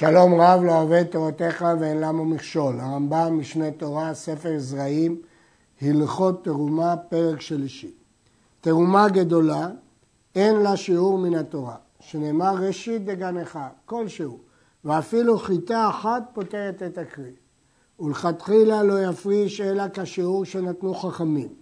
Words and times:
שלום 0.00 0.40
רב 0.40 0.62
לא 0.62 0.72
אוהב 0.72 1.02
תורתך 1.02 1.64
ואין 1.80 2.00
למה 2.00 2.24
מכשול. 2.24 2.80
הרמב"ם, 2.80 3.38
משנה 3.38 3.70
תורה, 3.70 4.14
ספר 4.14 4.58
זרעים, 4.58 5.20
הלכות 5.82 6.44
תרומה, 6.44 6.96
פרק 6.96 7.40
שלישי. 7.40 7.94
תרומה 8.60 9.08
גדולה, 9.08 9.68
אין 10.34 10.56
לה 10.56 10.76
שיעור 10.76 11.18
מן 11.18 11.34
התורה, 11.34 11.76
שנאמר 12.00 12.54
ראשית 12.54 13.04
דגנך, 13.04 13.58
כלשהו, 13.86 14.38
ואפילו 14.84 15.38
חיטה 15.38 15.88
אחת 15.88 16.22
פותרת 16.32 16.82
את 16.82 16.98
הקרי. 16.98 17.32
ולכתחילה 18.00 18.82
לא 18.82 19.04
יפריש 19.04 19.60
אלא 19.60 19.84
כשיעור 19.94 20.44
שנתנו 20.44 20.94
חכמים. 20.94 21.54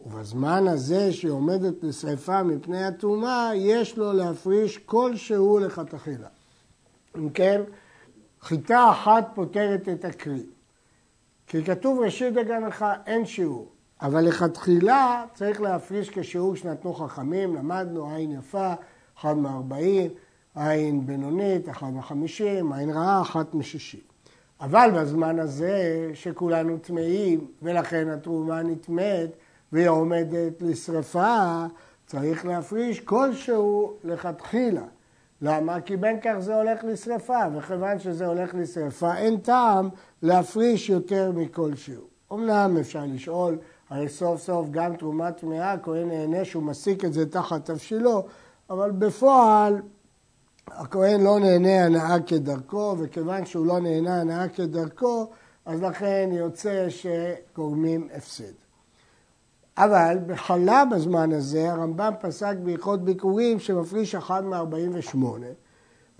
ובזמן 0.00 0.68
הזה 0.68 1.12
שהיא 1.12 1.30
עומדת 1.30 1.82
לשרפה 1.82 2.42
מפני 2.42 2.84
התרומה, 2.84 3.50
יש 3.54 3.98
לו 3.98 4.12
להפריש 4.12 4.78
כלשהו 4.78 5.58
לכתחילה. 5.58 6.28
אם 7.16 7.30
כן, 7.30 7.60
חיטה 8.40 8.90
אחת 8.90 9.30
פותרת 9.34 9.88
את 9.88 10.04
הקרי. 10.04 10.46
כי 11.46 11.64
כתוב 11.64 12.00
ראשית 12.00 12.34
דגנך 12.34 12.84
אין 13.06 13.26
שיעור, 13.26 13.72
אבל 14.02 14.20
לכתחילה 14.20 15.24
צריך 15.34 15.60
להפריש 15.60 16.10
כשיעור 16.10 16.56
שנתנו 16.56 16.94
חכמים, 16.94 17.54
למדנו 17.54 18.10
עין 18.14 18.32
יפה, 18.32 18.74
אחד 19.20 19.36
מארבעים, 19.36 20.10
עין 20.54 21.06
בינונית, 21.06 21.68
אחד 21.68 21.90
מחמישים, 21.90 22.72
עין 22.72 22.90
רעה, 22.90 23.22
אחת 23.22 23.54
משישים. 23.54 24.00
אבל 24.60 24.90
בזמן 24.94 25.38
הזה 25.38 26.10
שכולנו 26.14 26.78
טמאים 26.78 27.46
ולכן 27.62 28.08
התרומה 28.08 28.62
נטמאת 28.62 29.36
והיא 29.72 29.88
עומדת 29.88 30.62
לשרפה, 30.62 31.64
צריך 32.06 32.46
להפריש 32.46 33.00
כלשהו 33.00 33.96
לכתחילה. 34.04 34.84
למה? 35.42 35.80
כי 35.80 35.96
בין 35.96 36.20
כך 36.22 36.34
זה 36.38 36.56
הולך 36.56 36.84
לשרפה, 36.84 37.38
וכיוון 37.54 37.98
שזה 37.98 38.26
הולך 38.26 38.54
לשרפה, 38.54 39.16
אין 39.16 39.36
טעם 39.36 39.88
להפריש 40.22 40.90
יותר 40.90 41.32
מכלשהו. 41.34 42.04
אמנם 42.32 42.76
אפשר 42.80 43.04
לשאול, 43.08 43.58
הרי 43.90 44.08
סוף 44.08 44.40
סוף 44.40 44.68
גם 44.70 44.96
תרומת 44.96 45.36
טמאה, 45.36 45.72
הכהן 45.72 46.08
נהנה 46.08 46.44
שהוא 46.44 46.62
מסיק 46.62 47.04
את 47.04 47.12
זה 47.12 47.30
תחת 47.30 47.64
תבשילו, 47.64 48.26
אבל 48.70 48.90
בפועל 48.90 49.82
הכהן 50.68 51.20
לא 51.20 51.40
נהנה 51.40 51.84
הנאה 51.84 52.20
כדרכו, 52.26 52.96
וכיוון 52.98 53.46
שהוא 53.46 53.66
לא 53.66 53.80
נהנה 53.80 54.20
הנאה 54.20 54.48
כדרכו, 54.48 55.30
אז 55.66 55.82
לכן 55.82 56.30
יוצא 56.32 56.86
שגורמים 56.88 58.08
הפסד. 58.16 58.63
אבל 59.78 60.18
בחלה 60.26 60.84
בזמן 60.84 61.32
הזה 61.32 61.72
הרמב"ם 61.72 62.12
פסק 62.20 62.54
בהלכות 62.62 63.04
ביקורים 63.04 63.60
שמפריש 63.60 64.14
אחד 64.14 64.44
מ-48 64.44 65.16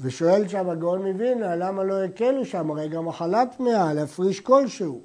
ושואל 0.00 0.48
שם 0.48 0.70
הגאון 0.70 1.06
מווילנה 1.06 1.56
למה 1.56 1.84
לא 1.84 2.05
הקלו 2.05 2.44
שם, 2.44 2.70
הרי 2.70 2.88
גם 2.88 3.05
מחלה 3.05 3.47
טמאה, 3.56 3.94
להפריש 3.94 4.41
כלשהו. 4.41 5.02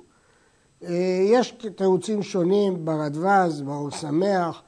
אה, 0.83 1.22
יש 1.23 1.52
תירוצים 1.75 2.23
שונים 2.23 2.86
ברדווז, 2.86 3.61
באור 3.61 3.92
שמח, 3.92 4.61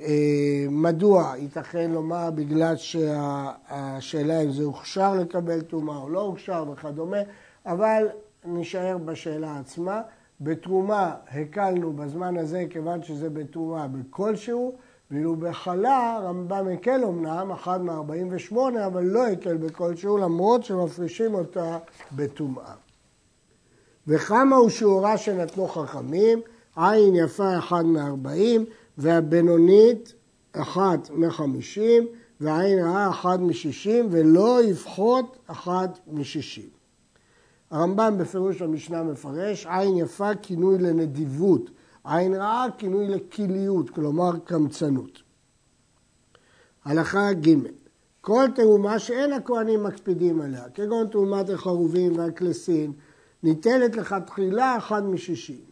אה, 0.00 0.66
מדוע 0.70 1.34
ייתכן 1.36 1.90
לומר 1.90 2.30
בגלל 2.30 2.76
שהשאלה 2.76 4.40
אם 4.40 4.50
זה 4.50 4.64
הוכשר 4.64 5.14
לקבל 5.14 5.60
טומאה 5.60 5.96
או 5.96 6.08
לא 6.08 6.20
הוכשר 6.20 6.64
וכדומה, 6.72 7.18
אבל 7.66 8.08
נשאר 8.44 8.98
בשאלה 8.98 9.58
עצמה. 9.58 10.00
בתרומה 10.40 11.14
הקלנו 11.32 11.92
בזמן 11.92 12.36
הזה 12.36 12.64
כיוון 12.70 13.02
שזה 13.02 13.30
בתרומה 13.30 13.88
בכלשהו, 13.88 14.76
ואילו 15.10 15.36
בחלה 15.36 16.20
רמב"ם 16.22 16.68
הקל 16.74 17.04
אמנם, 17.04 17.50
אחד 17.50 17.82
מ-48, 17.82 18.56
אבל 18.86 19.04
לא 19.04 19.26
הקל 19.26 19.56
בכלשהו, 19.56 20.18
למרות 20.18 20.64
שמפרישים 20.64 21.34
אותה 21.34 21.78
בטומאה. 22.12 22.74
וכמה 24.06 24.56
הוא 24.56 24.70
שיעורה 24.70 25.16
שנתנו 25.18 25.68
חכמים, 25.68 26.40
עין 26.76 27.14
יפה 27.14 27.58
אחד 27.58 27.86
מ-40, 27.86 28.60
והבינונית 28.98 30.14
אחת 30.52 31.10
מ-50, 31.10 31.80
ועין 32.40 32.78
רעה 32.78 33.10
אחד 33.10 33.42
מ-60, 33.42 33.90
ולא 34.10 34.64
יפחות 34.64 35.38
אחת 35.46 35.98
מ-60. 36.06 36.77
הרמב"ם 37.70 38.18
בפירוש 38.18 38.62
המשנה 38.62 39.02
מפרש, 39.02 39.66
עין 39.66 39.96
יפה 39.96 40.34
כינוי 40.34 40.78
לנדיבות, 40.78 41.70
עין 42.04 42.34
רעה 42.34 42.66
כינוי 42.78 43.08
לכיליות, 43.08 43.90
כלומר 43.90 44.38
קמצנות. 44.44 45.22
הלכה 46.84 47.32
ג' 47.32 47.54
כל 48.20 48.46
תרומה 48.54 48.98
שאין 48.98 49.32
הכהנים 49.32 49.84
מקפידים 49.84 50.40
עליה, 50.40 50.64
כגון 50.74 51.06
תרומת 51.06 51.50
החרובים 51.50 52.18
והקלסין, 52.18 52.92
ניתנת 53.42 53.96
לך 53.96 54.16
תחילה 54.26 54.76
אחד 54.76 55.04
משישים. 55.04 55.64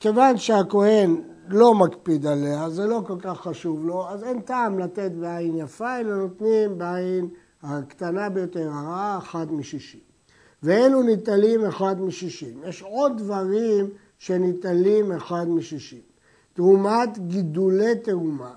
כיוון 0.00 0.36
שהכהן 0.36 1.22
לא 1.48 1.74
מקפיד 1.74 2.26
עליה, 2.26 2.70
זה 2.70 2.86
לא 2.86 3.02
כל 3.06 3.20
כך 3.20 3.40
חשוב 3.40 3.86
לו, 3.86 4.08
אז 4.08 4.24
אין 4.24 4.40
טעם 4.40 4.78
לתת 4.78 5.10
בעין 5.12 5.56
יפה, 5.56 6.00
אלא 6.00 6.16
נותנים 6.16 6.78
בעין 6.78 7.28
הקטנה 7.62 8.28
ביותר, 8.28 8.68
הרעה, 8.72 9.18
אחד 9.18 9.52
משישים. 9.52 10.09
ואלו 10.62 11.02
ניטלים 11.02 11.66
אחד 11.66 12.00
משישים. 12.00 12.60
יש 12.66 12.82
עוד 12.82 13.18
דברים 13.18 13.90
שניטלים 14.18 15.12
אחד 15.12 15.48
משישים. 15.48 16.00
תרומת 16.52 17.18
גידולי 17.18 17.96
תרומה, 17.96 18.54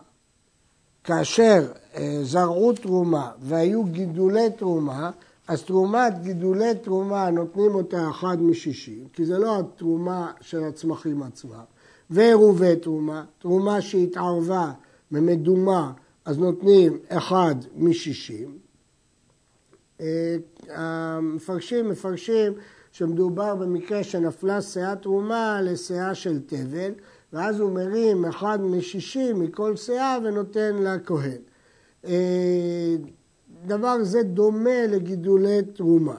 כאשר 1.04 1.72
אה, 1.96 2.20
זרעו 2.24 2.74
תרומה 2.74 3.32
והיו 3.40 3.84
גידולי 3.84 4.52
תרומה, 4.58 5.12
אז 5.48 5.64
תרומת 5.64 6.14
גידולי 6.24 6.76
תרומה 6.76 7.30
נותנים 7.30 7.76
אותה 7.76 8.10
אחד 8.10 8.42
משישים, 8.42 9.08
כי 9.14 9.26
זה 9.26 9.38
לא 9.38 9.60
התרומה 9.60 10.32
של 10.42 10.64
הצמחים 10.64 11.24
עצמם. 11.24 11.64
ועירובי 12.10 12.76
תרומה, 12.76 13.26
תרומה 13.40 13.82
שהתערבה 13.82 14.72
ממדומה, 15.12 15.92
אז 16.26 16.38
נותנים 16.38 16.98
אחד 17.10 17.56
משישים. 17.76 18.58
אה, 20.02 20.36
המפרשים 20.70 21.90
מפרשים 21.90 22.54
שמדובר 22.92 23.56
במקרה 23.56 24.04
שנפלה 24.04 24.62
שאה 24.62 24.96
תרומה 24.96 25.62
לשאה 25.62 26.16
של 26.16 26.40
תבל, 26.40 26.92
ואז 27.34 27.60
הוא 27.60 27.72
מרים 27.72 28.26
אחד 28.26 28.62
משישים 28.62 29.40
מכל 29.40 29.76
שאה 29.76 30.18
ונותן 30.24 30.76
לכהן. 30.76 31.42
אה, 32.06 32.96
דבר 33.66 34.04
זה 34.04 34.24
דומה 34.24 34.88
לגידולי 34.90 35.62
תרומה. 35.62 36.16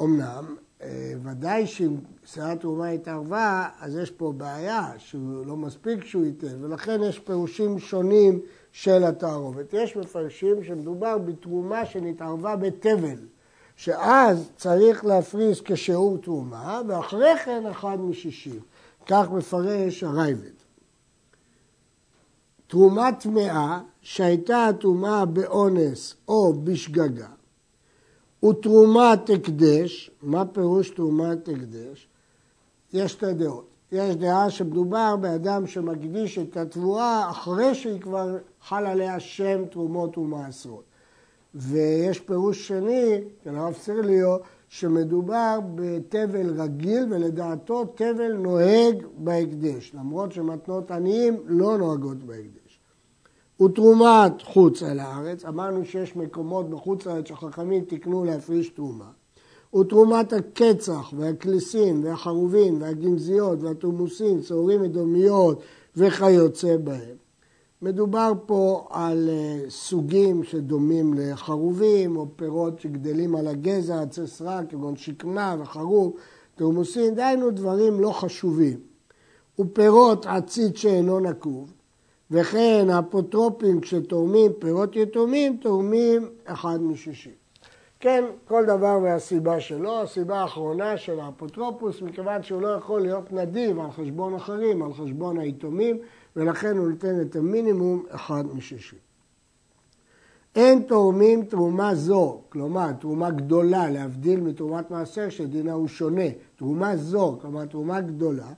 אמנם, 0.00 0.56
ודאי 1.22 1.66
שאם 1.66 1.96
שאה 2.24 2.56
תרומה 2.56 2.88
התערבה, 2.88 3.68
אז 3.80 3.96
יש 3.96 4.10
פה 4.10 4.32
בעיה, 4.36 4.92
שהוא 4.98 5.46
לא 5.46 5.56
מספיק 5.56 6.04
שהוא 6.04 6.24
ייתן, 6.24 6.64
ולכן 6.64 7.02
יש 7.02 7.18
פירושים 7.18 7.78
שונים 7.78 8.40
של 8.72 9.04
התערובת. 9.04 9.72
יש 9.72 9.96
מפרשים 9.96 10.64
שמדובר 10.64 11.18
בתרומה 11.18 11.86
שנתערבה 11.86 12.56
בתבל, 12.56 13.18
שאז 13.76 14.50
צריך 14.56 15.04
להפריס 15.04 15.60
כשיעור 15.64 16.18
תרומה, 16.18 16.80
ואחרי 16.88 17.38
כן 17.44 17.66
אחד 17.66 18.00
משישים. 18.00 18.60
כך 19.06 19.30
מפרש 19.30 20.04
הרייבד. 20.04 20.58
תרומה 22.66 23.12
טמאה 23.12 23.80
שהייתה 24.00 24.66
הטומאה 24.66 25.24
באונס 25.24 26.14
או 26.28 26.52
בשגגה, 26.64 27.28
ותרומת 28.44 29.30
הקדש, 29.30 30.10
מה 30.22 30.44
פירוש 30.44 30.90
תרומת 30.90 31.48
הקדש? 31.48 32.08
יש 32.92 33.12
שתי 33.12 33.32
דעות. 33.32 33.66
יש 33.92 34.16
דעה 34.16 34.50
שמדובר 34.50 35.16
באדם 35.16 35.66
שמקדיש 35.66 36.38
את 36.38 36.56
התבואה 36.56 37.30
אחרי 37.30 37.74
שהיא 37.74 38.00
כבר 38.00 38.36
חל 38.62 38.86
עליה 38.86 39.20
שם 39.20 39.64
תרומות 39.70 40.18
ומעשרות. 40.18 40.84
ויש 41.54 42.20
פירוש 42.20 42.68
שני, 42.68 43.20
של 43.44 43.56
הרב 43.56 43.74
סירליו, 43.74 44.36
שמדובר 44.68 45.58
בתבל 45.74 46.60
רגיל 46.60 47.06
ולדעתו 47.10 47.84
תבל 47.84 48.32
נוהג 48.32 49.06
בהקדש, 49.18 49.94
למרות 49.94 50.32
שמתנות 50.32 50.90
עניים 50.90 51.36
לא 51.46 51.78
נוהגות 51.78 52.18
בהקדש. 52.18 52.67
ותרומת 53.62 54.42
חוץ 54.42 54.82
על 54.82 55.00
הארץ, 55.00 55.44
אמרנו 55.44 55.84
שיש 55.84 56.16
מקומות 56.16 56.70
בחוץ 56.70 57.06
לארץ 57.06 57.28
שחכמים 57.28 57.84
תיקנו 57.84 58.24
להפריש 58.24 58.68
תרומה. 58.68 59.10
ותרומת 59.76 60.32
הקצח 60.32 61.12
והקליסין 61.16 62.04
והחרובין 62.04 62.82
והגנזיות 62.82 63.62
והתומוסין, 63.62 64.40
צהורים 64.40 64.84
אדומיות 64.84 65.60
וכיוצא 65.96 66.76
בהם. 66.76 67.16
מדובר 67.82 68.32
פה 68.46 68.86
על 68.90 69.28
אה, 69.28 69.70
סוגים 69.70 70.44
שדומים 70.44 71.14
לחרובים 71.16 72.16
או 72.16 72.26
פירות 72.36 72.80
שגדלים 72.80 73.34
על 73.34 73.46
הגזע, 73.46 74.00
הצסרה, 74.00 74.64
כגון 74.64 74.96
שקמה 74.96 75.56
וחרוב, 75.60 76.12
תורמוסין, 76.54 77.14
דהיינו 77.14 77.50
דברים 77.50 78.00
לא 78.00 78.10
חשובים. 78.10 78.80
ופירות 79.58 80.26
עציץ 80.26 80.76
שאינו 80.76 81.20
נקוב, 81.20 81.72
וכן 82.30 82.86
האפוטרופים 82.90 83.80
כשתורמים 83.80 84.52
פירות 84.58 84.96
יתומים, 84.96 85.56
תורמים 85.56 86.28
אחד 86.44 86.82
משישים. 86.82 87.32
כן, 88.00 88.24
כל 88.44 88.64
דבר 88.64 88.98
מהסיבה 88.98 89.60
שלו, 89.60 90.02
הסיבה 90.02 90.40
האחרונה 90.40 90.96
של 90.96 91.20
האפוטרופוס, 91.20 92.02
מכיוון 92.02 92.42
שהוא 92.42 92.62
לא 92.62 92.68
יכול 92.68 93.00
להיות 93.00 93.32
נדיב 93.32 93.80
על 93.80 93.90
חשבון 93.90 94.34
אחרים, 94.34 94.82
על 94.82 94.92
חשבון 94.92 95.38
היתומים, 95.38 95.98
ולכן 96.36 96.76
הוא 96.76 96.88
נותן 96.88 97.20
את 97.20 97.36
המינימום 97.36 98.04
אחד 98.10 98.44
משישים. 98.54 98.98
אין 100.56 100.82
תורמים 100.82 101.44
תרומה 101.44 101.94
זו, 101.94 102.40
כלומר 102.48 102.92
תרומה 102.92 103.30
גדולה, 103.30 103.90
להבדיל 103.90 104.40
מתרומת 104.40 104.90
מעשר 104.90 105.28
שדינה 105.28 105.72
הוא 105.72 105.88
שונה, 105.88 106.28
תרומה 106.56 106.96
זו, 106.96 107.38
כלומר 107.40 107.64
תרומה 107.64 108.00
גדולה, 108.00 108.48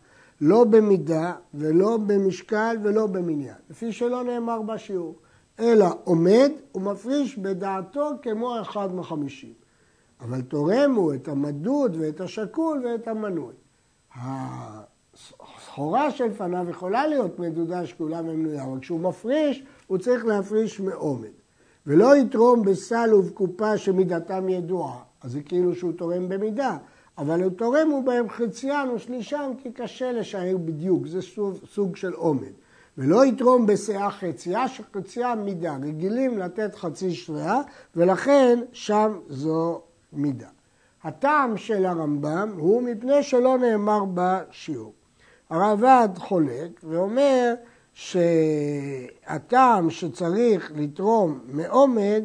לא 0.41 0.65
במידה 0.65 1.33
ולא 1.55 1.97
במשקל 1.97 2.77
ולא 2.83 3.07
במניין, 3.07 3.57
לפי 3.71 3.93
שלא 3.93 4.25
נאמר 4.25 4.63
בשיעור, 4.63 5.15
אלא 5.61 5.87
עומד 6.05 6.51
ומפריש 6.75 7.39
בדעתו 7.39 8.11
כמו 8.23 8.61
אחד 8.61 8.95
מחמישים. 8.95 9.53
אבל 10.21 10.41
תורם 10.43 10.95
הוא 10.95 11.15
את 11.15 11.29
המדוד 11.29 11.97
ואת 12.01 12.21
השקול 12.21 12.87
ואת 12.87 13.09
המנוי. 13.09 13.55
הסחורה 14.15 16.11
שלפניו 16.11 16.71
יכולה 16.71 17.07
להיות 17.07 17.39
מדודה 17.39 17.87
שקולה 17.87 18.21
ומנויה, 18.21 18.65
אבל 18.65 18.81
כשהוא 18.81 19.01
מפריש, 19.01 19.63
הוא 19.87 19.99
צריך 19.99 20.25
להפריש 20.25 20.81
מעומד. 20.81 21.29
ולא 21.87 22.17
יתרום 22.17 22.63
בסל 22.63 23.15
ובקופה 23.15 23.79
שמידתם 23.79 24.49
ידועה, 24.49 24.99
אז 25.23 25.33
זה 25.33 25.41
כאילו 25.41 25.75
שהוא 25.75 25.93
תורם 25.93 26.29
במידה, 26.29 26.77
אבל 27.19 27.49
תורם 27.49 27.89
הוא 27.91 28.05
בהם 28.05 28.29
חציין 28.29 28.91
ושלישן 28.91 29.51
כי 29.63 29.73
קשה 29.73 30.13
לשער 30.13 30.57
בדיוק, 30.57 31.07
זה 31.07 31.23
סוג, 31.23 31.55
סוג 31.73 31.97
של 31.97 32.13
עומד. 32.13 32.53
ולא 32.99 33.27
יתרום 33.27 33.67
בסאה 33.67 34.11
חצייה, 34.11 34.69
שחצייה 34.69 35.35
מידה, 35.35 35.77
רגילים 35.83 36.39
לתת 36.39 36.75
חצי 36.75 37.15
שריעה, 37.15 37.61
ולכן 37.97 38.59
שם 38.73 39.19
זו 39.29 39.81
מידה. 40.13 40.49
הטעם 41.03 41.57
של 41.57 41.87
הרמב"ם 41.87 42.55
הוא 42.59 42.83
מפני 42.83 43.23
שלא 43.23 43.59
נאמר 43.59 44.05
בשיעור. 44.15 44.93
הרעב"ד 45.51 46.09
חולק 46.19 46.81
ואומר 46.85 47.55
שהטעם 47.95 49.91
שצריך 49.91 50.73
לתרום 50.77 51.41
מעומד 51.49 52.23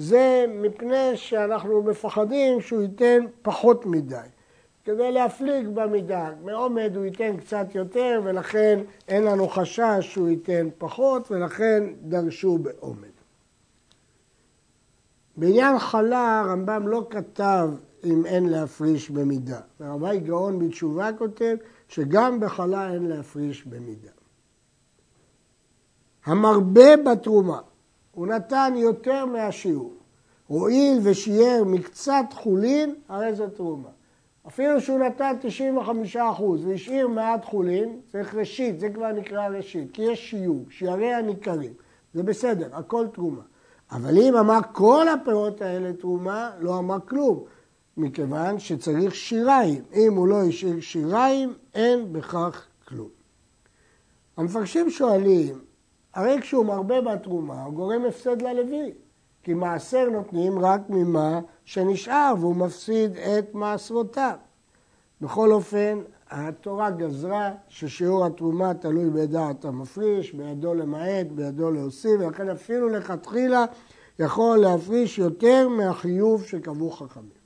זה 0.00 0.44
מפני 0.48 1.16
שאנחנו 1.16 1.82
מפחדים 1.82 2.60
שהוא 2.60 2.82
ייתן 2.82 3.24
פחות 3.42 3.86
מדי. 3.86 4.16
כדי 4.84 5.12
להפליג 5.12 5.68
במידה. 5.68 6.30
מעומד 6.44 6.92
הוא 6.96 7.04
ייתן 7.04 7.36
קצת 7.36 7.74
יותר 7.74 8.20
ולכן 8.24 8.80
אין 9.08 9.24
לנו 9.24 9.48
חשש 9.48 9.98
שהוא 10.00 10.28
ייתן 10.28 10.68
פחות 10.78 11.30
ולכן 11.30 11.84
דרשו 12.02 12.58
בעומד. 12.58 13.08
בעניין 15.36 15.78
חלה 15.78 16.40
הרמב"ם 16.40 16.88
לא 16.88 17.06
כתב 17.10 17.70
אם 18.04 18.26
אין 18.26 18.48
להפריש 18.48 19.10
במידה. 19.10 19.60
הרבי 19.80 20.20
גאון 20.20 20.58
בתשובה 20.58 21.10
כותב 21.18 21.56
שגם 21.88 22.40
בחלה 22.40 22.92
אין 22.92 23.06
להפריש 23.06 23.66
במידה. 23.66 24.10
המרבה 26.24 26.96
בתרומה, 26.96 27.60
הוא 28.12 28.26
נתן 28.26 28.72
יותר 28.76 29.26
מהשיעור. 29.26 29.94
הואיל 30.46 30.98
ושיער 31.02 31.64
מקצת 31.66 32.24
חולין, 32.32 32.94
הרי 33.08 33.34
זו 33.34 33.46
תרומה. 33.48 33.88
אפילו 34.48 34.80
שהוא 34.80 34.98
נתן 34.98 35.32
95% 36.14 36.18
והשאיר 36.64 37.08
מעט 37.08 37.44
חולין, 37.44 38.00
צריך 38.12 38.34
ראשית, 38.34 38.80
זה 38.80 38.90
כבר 38.90 39.12
נקרא 39.12 39.48
ראשית, 39.48 39.90
כי 39.92 40.02
יש 40.02 40.30
שיעור, 40.30 40.64
שיערי 40.70 41.14
הניכרים, 41.14 41.72
זה 42.14 42.22
בסדר, 42.22 42.68
הכל 42.72 43.06
תרומה. 43.12 43.42
אבל 43.92 44.18
אם 44.18 44.36
אמר 44.36 44.58
כל 44.72 45.06
הפירות 45.08 45.62
האלה 45.62 45.92
תרומה, 45.92 46.50
לא 46.60 46.78
אמר 46.78 47.00
כלום, 47.08 47.44
מכיוון 47.96 48.58
שצריך 48.58 49.14
שיריים. 49.14 49.82
אם 49.94 50.14
הוא 50.14 50.28
לא 50.28 50.42
השאיר 50.42 50.80
שיריים, 50.80 51.54
אין 51.74 52.12
בכך 52.12 52.66
כלום. 52.88 53.08
המפרשים 54.36 54.90
שואלים, 54.90 55.58
הרי 56.14 56.40
כשהוא 56.40 56.66
מרבה 56.66 57.00
בתרומה, 57.00 57.64
הוא 57.64 57.74
גורם 57.74 58.04
הפסד 58.04 58.42
ללוי. 58.42 58.92
כי 59.42 59.54
מעשר 59.54 60.08
נותנים 60.10 60.58
רק 60.58 60.80
ממה 60.88 61.40
שנשאר 61.64 62.34
והוא 62.40 62.56
מפסיד 62.56 63.16
את 63.16 63.54
מעשרותיו. 63.54 64.36
בכל 65.20 65.52
אופן, 65.52 65.98
התורה 66.30 66.90
גזרה 66.90 67.52
ששיעור 67.68 68.26
התרומה 68.26 68.74
תלוי 68.74 69.10
בדעת 69.10 69.64
המפריש, 69.64 70.32
בידו 70.32 70.74
למעט, 70.74 71.26
בידו 71.34 71.70
להוסיף, 71.70 72.20
ולכן 72.20 72.48
אפילו 72.48 72.88
לכתחילה 72.88 73.64
יכול 74.18 74.58
להפריש 74.58 75.18
יותר 75.18 75.68
מהחיוב 75.68 76.44
שקבעו 76.44 76.90
חכמים. 76.90 77.40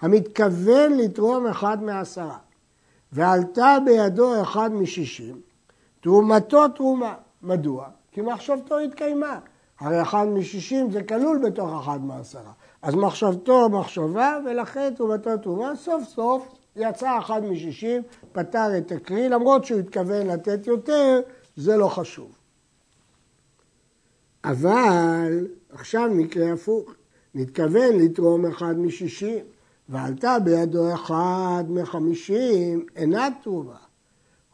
המתכוון 0.00 0.92
לתרום 0.92 1.46
אחד 1.46 1.82
מעשרה, 1.82 2.38
ועלתה 3.12 3.76
בידו 3.84 4.42
אחד 4.42 4.72
משישים, 4.72 5.40
תרומתו 6.00 6.68
תרומה. 6.68 7.14
מדוע? 7.42 7.88
כי 8.12 8.20
מחשבתו 8.20 8.78
התקיימה. 8.78 9.38
הרי 9.80 10.02
אחד 10.02 10.26
משישים 10.26 10.90
זה 10.90 11.02
כלול 11.02 11.38
בתוך 11.44 11.82
אחד 11.82 12.04
מעשרה. 12.04 12.52
אז 12.82 12.94
מחשבתו 12.94 13.68
מחשבה 13.68 14.38
ולכן 14.46 14.94
תרומתו 14.96 15.36
תרומה, 15.36 15.76
סוף 15.76 16.04
סוף 16.04 16.54
יצא 16.76 17.18
אחד 17.18 17.44
משישים, 17.44 18.02
פתר 18.32 18.78
את 18.78 18.92
הקרי, 18.92 19.28
למרות 19.28 19.64
שהוא 19.64 19.80
התכוון 19.80 20.26
לתת 20.26 20.66
יותר, 20.66 21.20
זה 21.56 21.76
לא 21.76 21.88
חשוב. 21.88 22.32
אבל 24.44 25.46
עכשיו 25.70 26.10
מקרה 26.12 26.52
הפוך, 26.52 26.94
נתכוון 27.34 27.96
לתרום 27.98 28.46
אחד 28.46 28.78
משישים, 28.78 29.44
ועלתה 29.88 30.38
בידו 30.38 30.94
אחד 30.94 31.64
מחמישים, 31.68 32.86
אינה 32.96 33.28
תרומה. 33.42 33.76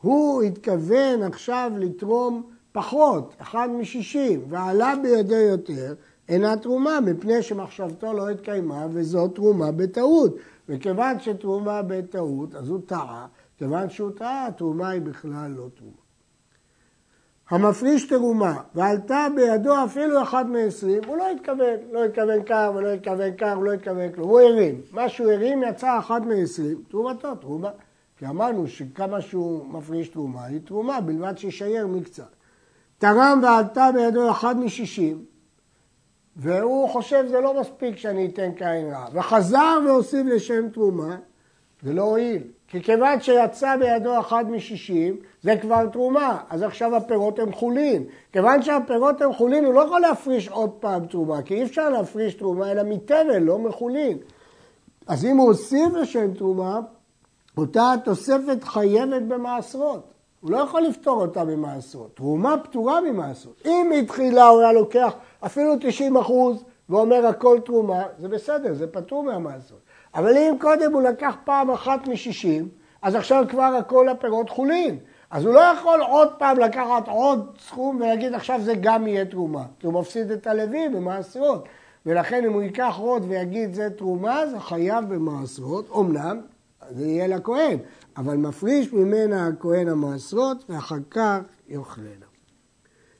הוא 0.00 0.42
התכוון 0.42 1.22
עכשיו 1.22 1.72
לתרום 1.76 2.50
פחות, 2.72 3.34
אחד 3.38 3.68
משישים, 3.70 4.44
ועלה 4.48 4.94
בידו 5.02 5.34
יותר, 5.34 5.94
אינה 6.28 6.56
תרומה, 6.56 7.00
מפני 7.00 7.42
שמחשבתו 7.42 8.12
לא 8.12 8.28
התקיימה, 8.28 8.86
וזו 8.90 9.28
תרומה 9.28 9.72
בטעות. 9.72 10.36
וכיוון 10.68 11.20
שתרומה 11.20 11.82
בטעות, 11.82 12.54
אז 12.54 12.68
הוא 12.68 12.80
טעה, 12.86 13.26
כיוון 13.58 13.90
שהוא 13.90 14.10
טעה, 14.10 14.46
התרומה 14.46 14.88
היא 14.88 15.02
בכלל 15.02 15.50
לא 15.56 15.68
תרומה. 15.76 15.92
המפריש 17.50 18.08
תרומה, 18.08 18.60
ועלתה 18.74 19.26
בידו 19.36 19.84
אפילו 19.84 20.22
אחד 20.22 20.50
מעשרים, 20.50 21.04
הוא 21.06 21.16
לא 21.16 21.30
התכוון, 21.30 21.76
לא 21.92 22.04
התכוון 22.04 22.42
כך 22.46 22.68
ולא 22.74 22.88
התכוון 22.88 23.36
כך 23.38 23.56
ולא 23.60 23.72
התכוון 23.72 24.12
כלום, 24.12 24.28
הוא 24.28 24.40
הרים. 24.40 24.80
מה 24.92 25.08
שהוא 25.08 25.32
הרים 25.32 25.62
יצא 25.62 25.98
אחד 25.98 26.26
מעשרים, 26.26 26.82
תרומתו 26.88 27.34
תרומה. 27.34 27.70
כי 28.18 28.26
אמרנו 28.26 28.68
שכמה 28.68 29.20
שהוא 29.20 29.66
מפריש 29.66 30.08
תרומה, 30.08 30.44
היא 30.44 30.60
תרומה, 30.64 31.00
בלבד 31.00 31.38
שישייר 31.38 31.86
מקצת. 31.86 32.37
תרם 32.98 33.40
ועלתה 33.42 33.88
בידו 33.94 34.30
אחד 34.30 34.60
משישים, 34.60 35.24
והוא 36.36 36.88
חושב 36.88 37.24
זה 37.28 37.40
לא 37.40 37.60
מספיק 37.60 37.96
שאני 37.96 38.26
אתן 38.26 38.52
קין 38.52 38.92
רע, 38.92 39.06
וחזר 39.12 39.78
והוסיף 39.86 40.26
לשם 40.26 40.68
תרומה, 40.68 41.16
זה 41.82 41.92
לא 41.92 42.02
הועיל. 42.02 42.42
כי 42.68 42.82
כיוון 42.82 43.20
שיצא 43.20 43.76
בידו 43.76 44.20
אחד 44.20 44.50
משישים, 44.50 45.16
זה 45.42 45.56
כבר 45.56 45.86
תרומה, 45.86 46.38
אז 46.50 46.62
עכשיו 46.62 46.96
הפירות 46.96 47.38
הם 47.38 47.52
חולין. 47.52 48.04
כיוון 48.32 48.62
שהפירות 48.62 49.22
הם 49.22 49.32
חולין, 49.32 49.64
הוא 49.64 49.74
לא 49.74 49.80
יכול 49.80 50.00
להפריש 50.00 50.48
עוד 50.48 50.70
פעם 50.70 51.06
תרומה, 51.06 51.42
כי 51.42 51.54
אי 51.54 51.62
אפשר 51.62 51.88
להפריש 51.88 52.34
תרומה 52.34 52.72
אלא 52.72 52.82
מתבל, 52.82 53.38
לא 53.38 53.58
מחולין. 53.58 54.18
אז 55.06 55.24
אם 55.24 55.36
הוא 55.36 55.46
הוסיף 55.48 55.92
לשם 55.94 56.34
תרומה, 56.34 56.80
אותה 57.56 57.92
התוספת 57.92 58.64
חייבת 58.64 59.22
במעשרות. 59.22 60.17
הוא 60.40 60.50
לא 60.50 60.56
יכול 60.56 60.82
לפתור 60.82 61.20
אותה 61.20 61.44
ממעשרות. 61.44 62.16
תרומה 62.16 62.56
פטורה 62.64 63.00
ממעשרות. 63.00 63.62
אם 63.66 63.90
מתחילה 63.90 64.46
הוא 64.46 64.60
היה 64.60 64.72
לוקח 64.72 65.14
אפילו 65.46 65.74
90 65.80 66.16
אחוז 66.16 66.64
ואומר 66.88 67.26
הכל 67.26 67.58
תרומה, 67.64 68.02
זה 68.18 68.28
בסדר, 68.28 68.74
זה 68.74 68.86
פטור 68.86 69.22
מהמעשרות. 69.22 69.80
אבל 70.14 70.36
אם 70.36 70.54
קודם 70.60 70.92
הוא 70.92 71.02
לקח 71.02 71.36
פעם 71.44 71.70
אחת 71.70 72.08
מ-60, 72.08 72.64
אז 73.02 73.14
עכשיו 73.14 73.44
כבר 73.48 73.62
הכל 73.62 74.08
הפירות 74.08 74.50
חולין. 74.50 74.98
אז 75.30 75.44
הוא 75.44 75.54
לא 75.54 75.60
יכול 75.60 76.00
עוד 76.00 76.28
פעם 76.38 76.58
לקחת 76.58 77.08
עוד 77.08 77.56
סכום 77.66 77.96
ולהגיד 77.96 78.34
עכשיו 78.34 78.60
זה 78.62 78.74
גם 78.80 79.06
יהיה 79.06 79.24
תרומה. 79.24 79.64
כי 79.80 79.86
הוא 79.86 79.94
מפסיד 79.94 80.30
את 80.30 80.46
הלוי 80.46 80.88
במעשרות. 80.88 81.64
ולכן 82.06 82.44
אם 82.44 82.52
הוא 82.52 82.62
ייקח 82.62 82.94
עוד 82.98 83.24
ויגיד 83.28 83.74
זה 83.74 83.90
תרומה, 83.90 84.46
זה 84.46 84.60
חייב 84.60 85.14
במעשרות. 85.14 85.90
אמנם 85.96 86.40
זה 86.90 87.06
יהיה 87.06 87.26
לכהן, 87.26 87.78
אבל 88.16 88.36
מפריש 88.36 88.92
ממנה 88.92 89.46
הכהן 89.46 89.88
המעשרות 89.88 90.64
ואחר 90.68 90.98
כך 91.10 91.38
יאכלנה. 91.68 92.26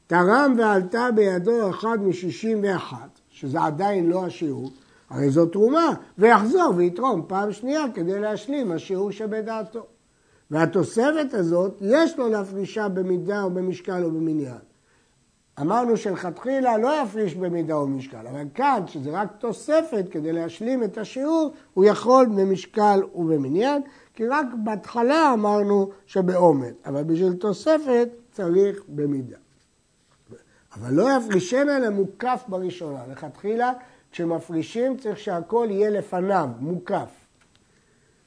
תרם 0.06 0.54
ועלתה 0.58 1.08
בידו 1.14 1.70
אחד 1.70 1.98
משישים 2.02 2.60
ואחת, 2.62 3.20
שזה 3.30 3.60
עדיין 3.60 4.06
לא 4.06 4.26
השיעור, 4.26 4.70
הרי 5.10 5.30
זו 5.30 5.46
תרומה, 5.46 5.94
ויחזור 6.18 6.72
ויתרום 6.76 7.24
פעם 7.26 7.52
שנייה 7.52 7.84
כדי 7.94 8.20
להשלים 8.20 8.72
השיעור 8.72 9.10
שבדעתו. 9.10 9.86
והתוספת 10.50 11.34
הזאת, 11.34 11.78
יש 11.80 12.18
לו 12.18 12.28
להפרישה 12.28 12.88
במידה 12.88 13.42
או 13.42 13.50
במשקל 13.50 14.04
או 14.04 14.10
במניין. 14.10 14.67
אמרנו 15.60 15.96
שלכתחילה 15.96 16.78
לא 16.78 17.02
יפריש 17.02 17.34
במידה 17.34 17.78
ומשקל, 17.78 18.26
אבל 18.26 18.44
כאן, 18.54 18.82
שזה 18.86 19.10
רק 19.10 19.28
תוספת 19.38 20.04
כדי 20.10 20.32
להשלים 20.32 20.84
את 20.84 20.98
השיעור, 20.98 21.52
הוא 21.74 21.84
יכול 21.84 22.26
במשקל 22.26 23.00
ובמניין, 23.14 23.82
כי 24.14 24.26
רק 24.26 24.46
בהתחלה 24.64 25.32
אמרנו 25.32 25.90
שבעומד, 26.06 26.72
אבל 26.86 27.04
בשביל 27.04 27.32
תוספת 27.32 28.08
צריך 28.32 28.82
במידה. 28.88 29.36
אבל 30.74 30.94
לא 30.94 31.08
יפרישן 31.16 31.68
אלא 31.68 31.90
מוקף 31.90 32.44
בראשונה. 32.48 33.06
לכתחילה, 33.10 33.72
כשמפרישים 34.12 34.96
צריך 34.96 35.18
שהכל 35.18 35.66
יהיה 35.70 35.90
לפניו, 35.90 36.48
מוקף. 36.58 37.10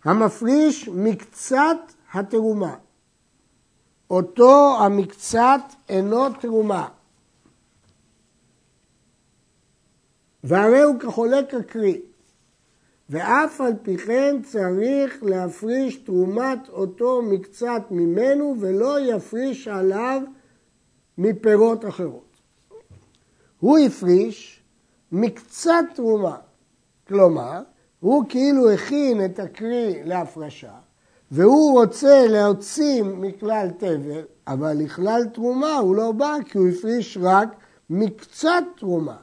המפריש 0.03 0.89
מקצת 0.89 1.77
התרומה. 2.13 2.75
אותו 4.09 4.77
המקצת 4.79 5.61
אינו 5.89 6.29
תרומה. 6.29 6.87
והרי 10.43 10.81
הוא 10.81 10.99
כחולק 10.99 11.53
הקריא. 11.53 11.97
ואף 13.09 13.61
על 13.61 13.73
פי 13.83 13.97
כן 13.97 14.35
צריך 14.43 15.23
להפריש 15.23 15.95
תרומת 15.97 16.69
אותו 16.69 17.21
מקצת 17.21 17.83
ממנו 17.91 18.55
ולא 18.59 18.99
יפריש 18.99 19.67
עליו 19.67 20.21
מפירות 21.17 21.85
אחרות. 21.85 22.31
הוא 23.59 23.77
הפריש 23.77 24.63
מקצת 25.11 25.83
תרומה, 25.95 26.37
כלומר, 27.07 27.61
הוא 27.99 28.23
כאילו 28.29 28.71
הכין 28.71 29.25
את 29.25 29.39
הקרי 29.39 30.01
להפרשה, 30.05 30.73
והוא 31.31 31.79
רוצה 31.79 32.27
להוציא 32.27 33.03
מכלל 33.03 33.67
תבל, 33.77 34.23
אבל 34.47 34.77
לכלל 34.77 35.21
תרומה 35.33 35.77
הוא 35.77 35.95
לא 35.95 36.11
בא 36.11 36.35
כי 36.45 36.57
הוא 36.57 36.67
הפריש 36.69 37.17
רק 37.21 37.49
מקצת 37.89 38.63
תרומה. 38.77 39.17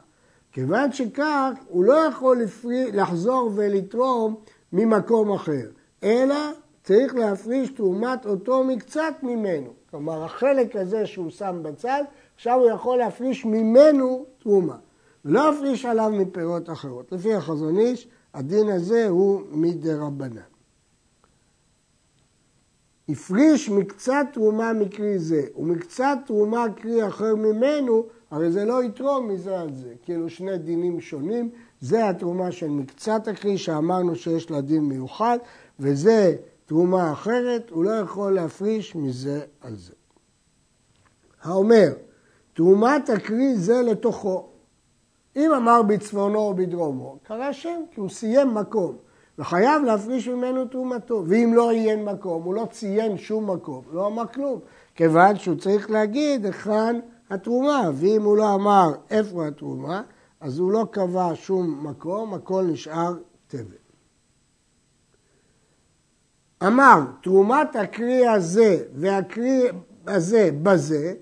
כיוון 0.58 0.92
שכך, 0.92 1.50
הוא 1.68 1.84
לא 1.84 1.92
יכול 1.92 2.42
לפרי, 2.42 2.92
לחזור 2.92 3.50
ולתרום 3.54 4.34
ממקום 4.72 5.32
אחר, 5.32 5.70
אלא 6.02 6.34
צריך 6.82 7.14
להפריש 7.14 7.70
תרומת 7.70 8.26
אותו 8.26 8.64
מקצת 8.64 9.14
ממנו. 9.22 9.72
כלומר, 9.90 10.24
החלק 10.24 10.76
הזה 10.76 11.06
שהוא 11.06 11.30
שם 11.30 11.58
בצד, 11.62 12.02
עכשיו 12.34 12.54
הוא 12.60 12.70
יכול 12.70 12.98
להפריש 12.98 13.44
ממנו 13.44 14.26
תרומה. 14.38 14.76
ולא 15.24 15.52
יפריש 15.54 15.84
עליו 15.84 16.10
מפירות 16.10 16.70
אחרות. 16.70 17.12
לפי 17.12 17.34
החזון 17.34 17.78
איש, 17.78 18.08
הדין 18.34 18.68
הזה 18.68 19.08
הוא 19.08 19.42
מדי 19.50 19.94
רבנן. 19.94 20.40
הפריש 23.08 23.70
מקצת 23.70 24.26
תרומה 24.32 24.72
מקרי 24.72 25.18
זה 25.18 25.42
ומקצת 25.56 26.18
תרומה 26.26 26.66
קרי 26.76 27.08
אחר 27.08 27.34
ממנו, 27.34 28.06
הרי 28.30 28.50
זה 28.50 28.64
לא 28.64 28.84
יתרום 28.84 29.28
מזה 29.28 29.60
על 29.60 29.74
זה. 29.74 29.94
כאילו 30.02 30.30
שני 30.30 30.58
דינים 30.58 31.00
שונים, 31.00 31.50
זה 31.80 32.08
התרומה 32.08 32.52
של 32.52 32.68
מקצת 32.68 33.28
הקרי 33.28 33.58
שאמרנו 33.58 34.16
שיש 34.16 34.50
לה 34.50 34.60
דין 34.60 34.84
מיוחד, 34.84 35.38
וזה 35.80 36.36
תרומה 36.66 37.12
אחרת, 37.12 37.70
הוא 37.70 37.84
לא 37.84 37.90
יכול 37.90 38.34
להפריש 38.34 38.96
מזה 38.96 39.40
על 39.60 39.76
זה. 39.76 39.92
האומר, 41.42 41.92
תרומת 42.52 43.10
הקרי 43.10 43.56
זה 43.56 43.82
לתוכו. 43.82 44.48
אם 45.36 45.52
אמר 45.52 45.82
בצפונו 45.82 46.38
או 46.38 46.54
בדרומו, 46.54 47.18
קרא 47.22 47.52
שם, 47.52 47.80
כי 47.90 48.00
הוא 48.00 48.08
סיים 48.08 48.54
מקום, 48.54 48.96
וחייב 49.38 49.82
להפריש 49.82 50.28
ממנו 50.28 50.64
תרומתו. 50.64 51.24
ואם 51.26 51.52
לא 51.54 51.70
עיין 51.70 52.04
מקום, 52.04 52.42
הוא 52.42 52.54
לא 52.54 52.66
ציין 52.70 53.18
שום 53.18 53.50
מקום, 53.50 53.82
לא 53.92 54.06
אמר 54.06 54.26
כלום, 54.26 54.60
כיוון 54.94 55.36
שהוא 55.36 55.56
צריך 55.56 55.90
להגיד 55.90 56.44
היכן 56.44 57.00
התרומה, 57.30 57.90
ואם 57.94 58.22
הוא 58.22 58.36
לא 58.36 58.54
אמר 58.54 58.92
איפה 59.10 59.46
התרומה, 59.46 60.02
אז 60.40 60.58
הוא 60.58 60.72
לא 60.72 60.86
קבע 60.90 61.30
שום 61.34 61.86
מקום, 61.86 62.34
הכל 62.34 62.62
נשאר 62.62 63.14
תבל. 63.46 63.62
אמר, 66.66 67.00
תרומת 67.22 67.76
הקרי 67.76 68.26
הזה 68.26 68.84
והקרי 68.94 69.68
הזה 70.06 70.50
בזה, 70.62 71.14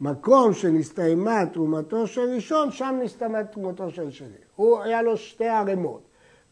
מקום 0.00 0.52
שנסתיימה 0.52 1.46
תרומתו 1.52 2.06
של 2.06 2.20
ראשון, 2.20 2.70
שם 2.70 2.98
נסתיימה 3.02 3.44
תרומתו 3.44 3.90
של 3.90 4.10
שני. 4.10 4.28
הוא, 4.56 4.80
היה 4.80 5.02
לו 5.02 5.16
שתי 5.16 5.48
ערימות, 5.48 6.02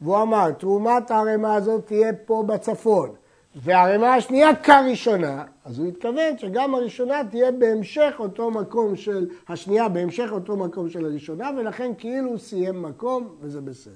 והוא 0.00 0.22
אמר, 0.22 0.50
תרומת 0.52 1.10
הערימה 1.10 1.54
הזאת 1.54 1.86
תהיה 1.86 2.12
פה 2.12 2.44
בצפון, 2.46 3.10
והערימה 3.56 4.14
השנייה 4.14 4.56
כראשונה, 4.56 5.44
אז 5.64 5.78
הוא 5.78 5.88
התכוון 5.88 6.38
שגם 6.38 6.74
הראשונה 6.74 7.22
תהיה 7.30 7.52
בהמשך 7.52 8.14
אותו 8.18 8.50
מקום 8.50 8.96
של, 8.96 9.26
השנייה 9.48 9.88
בהמשך 9.88 10.28
אותו 10.32 10.56
מקום 10.56 10.88
של 10.88 11.04
הראשונה, 11.04 11.50
ולכן 11.56 11.92
כאילו 11.98 12.28
הוא 12.30 12.38
סיים 12.38 12.82
מקום, 12.82 13.28
וזה 13.40 13.60
בסדר. 13.60 13.94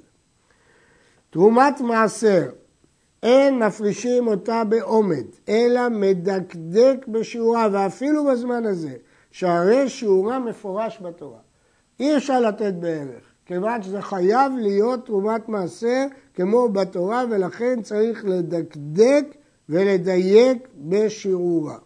תרומת 1.30 1.80
מעשר, 1.80 2.48
אין 3.22 3.58
מפרישים 3.58 4.26
אותה 4.26 4.64
בעומד, 4.64 5.26
אלא 5.48 5.88
מדקדק 5.88 7.06
בשיעורה, 7.08 7.68
ואפילו 7.72 8.24
בזמן 8.24 8.66
הזה. 8.66 8.96
שהרי 9.36 9.88
שיעורה 9.88 10.38
מפורש 10.38 10.98
בתורה. 11.02 11.38
אי 12.00 12.16
אפשר 12.16 12.40
לתת 12.40 12.74
בערך, 12.74 13.24
כיוון 13.46 13.82
שזה 13.82 14.02
חייב 14.02 14.52
להיות 14.58 15.06
תרומת 15.06 15.48
מעשר 15.48 16.06
כמו 16.34 16.68
בתורה, 16.68 17.24
ולכן 17.30 17.82
צריך 17.82 18.24
לדקדק 18.24 19.24
ולדייק 19.68 20.68
בשיעורה. 20.76 21.78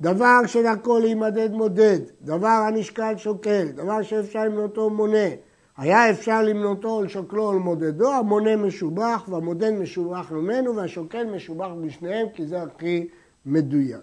דבר 0.00 0.46
שלכל 0.46 1.00
להימדד 1.02 1.52
מודד, 1.52 1.98
דבר 2.22 2.64
הנשקל 2.68 3.16
שוקל, 3.16 3.68
דבר 3.68 4.02
שאפשר 4.02 4.44
למנותו 4.44 4.90
מונה. 4.90 5.28
היה 5.76 6.10
אפשר 6.10 6.42
למנותו 6.42 6.88
או 6.88 7.02
לשוקלו 7.02 7.44
או 7.44 7.52
למודדו, 7.52 8.12
המונה 8.12 8.56
משובח 8.56 9.28
והמודד 9.28 9.70
משובח 9.70 10.32
ממנו 10.32 10.76
והשוקל 10.76 11.24
משובח 11.24 11.68
בשניהם 11.84 12.26
כי 12.34 12.46
זה 12.46 12.62
הכי 12.62 13.08
מדויק. 13.46 14.00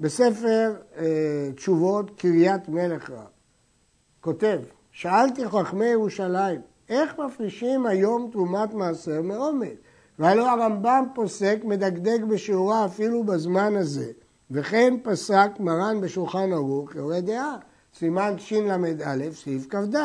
בספר 0.00 0.74
אה, 0.96 1.50
תשובות 1.56 2.10
קריית 2.20 2.68
מלך 2.68 3.10
רב, 3.10 3.26
כותב, 4.20 4.60
שאלתי 4.92 5.48
חכמי 5.48 5.86
ירושלים, 5.86 6.60
איך 6.88 7.18
מפרישים 7.18 7.86
היום 7.86 8.28
תרומת 8.32 8.74
מעשר 8.74 9.22
מעומד? 9.22 9.74
והלא 10.18 10.50
הרמב"ם 10.50 11.04
פוסק 11.14 11.58
מדקדק 11.64 12.20
בשיעורה 12.28 12.84
אפילו 12.84 13.24
בזמן 13.24 13.76
הזה, 13.76 14.12
וכן 14.50 14.94
פסק 15.02 15.50
מרן 15.60 16.00
בשולחן 16.00 16.52
ערוך 16.52 16.94
יורה 16.94 17.20
דעה, 17.20 17.56
סימן 17.94 18.38
של"א, 18.38 19.30
סעיף 19.32 19.66
כ"ד. 19.70 19.96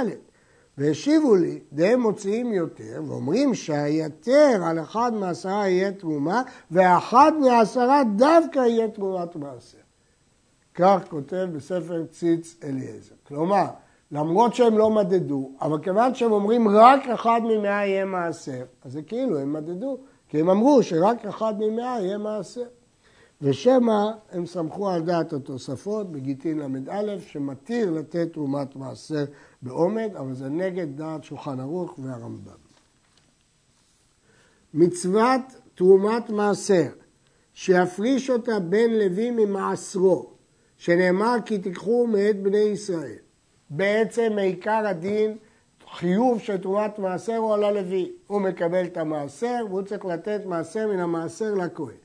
והשיבו 0.77 1.35
לי, 1.35 1.59
דהם 1.73 2.01
מוציאים 2.01 2.53
יותר, 2.53 3.01
ואומרים 3.07 3.53
שהיתר 3.53 4.61
על 4.63 4.79
אחד 4.79 5.13
מעשרה 5.13 5.67
יהיה 5.67 5.91
תרומה, 5.91 6.41
ואחד 6.71 7.31
מעשרה 7.39 8.01
דווקא 8.15 8.59
יהיה 8.59 8.87
תרומת 8.87 9.35
מעשר. 9.35 9.77
כך 10.73 10.99
כותב 11.09 11.47
בספר 11.55 12.05
ציץ 12.05 12.55
אליעזר. 12.63 13.15
כלומר, 13.27 13.65
למרות 14.11 14.55
שהם 14.55 14.77
לא 14.77 14.89
מדדו, 14.89 15.51
אבל 15.61 15.79
כיוון 15.83 16.15
שהם 16.15 16.31
אומרים 16.31 16.67
רק 16.67 17.07
אחד 17.07 17.41
ממאה 17.43 17.85
יהיה 17.85 18.05
מעשר, 18.05 18.63
אז 18.83 18.91
זה 18.91 19.01
כאילו 19.01 19.39
הם 19.39 19.53
מדדו, 19.53 19.97
כי 20.29 20.39
הם 20.39 20.49
אמרו 20.49 20.83
שרק 20.83 21.25
אחד 21.25 21.53
ממאה 21.59 22.01
יהיה 22.01 22.17
מעשר. 22.17 22.65
ושמא 23.41 24.11
הם 24.31 24.45
סמכו 24.45 24.89
על 24.89 25.01
דעת 25.01 25.33
התוספות 25.33 26.11
בגיטין 26.11 26.59
ל"א, 26.59 27.19
שמתיר 27.19 27.91
לתת 27.91 28.33
תרומת 28.33 28.75
מעשר 28.75 29.25
בעומד, 29.61 30.09
אבל 30.15 30.33
זה 30.33 30.49
נגד 30.49 30.97
דעת 30.97 31.23
שולחן 31.23 31.59
ערוך 31.59 31.99
והרמב"ם. 31.99 32.51
מצוות 34.73 35.41
תרומת 35.75 36.29
מעשר, 36.29 36.87
שיפריש 37.53 38.29
אותה 38.29 38.59
בן 38.59 38.89
לוי 38.89 39.31
ממעשרו, 39.31 40.29
שנאמר 40.77 41.35
כי 41.45 41.57
תיקחו 41.57 42.07
מאת 42.07 42.43
בני 42.43 42.57
ישראל. 42.57 43.28
בעצם 43.69 44.37
עיקר 44.37 44.87
הדין, 44.87 45.37
חיוב 45.91 46.39
של 46.39 46.57
תרומת 46.57 46.99
מעשר 46.99 47.35
הוא 47.37 47.53
על 47.53 47.63
הלוי. 47.63 48.11
הוא 48.27 48.41
מקבל 48.41 48.85
את 48.85 48.97
המעשר 48.97 49.65
והוא 49.69 49.81
צריך 49.81 50.05
לתת 50.05 50.41
מעשר 50.45 50.87
מן 50.87 50.99
המעשר 50.99 51.53
לכהן. 51.53 51.95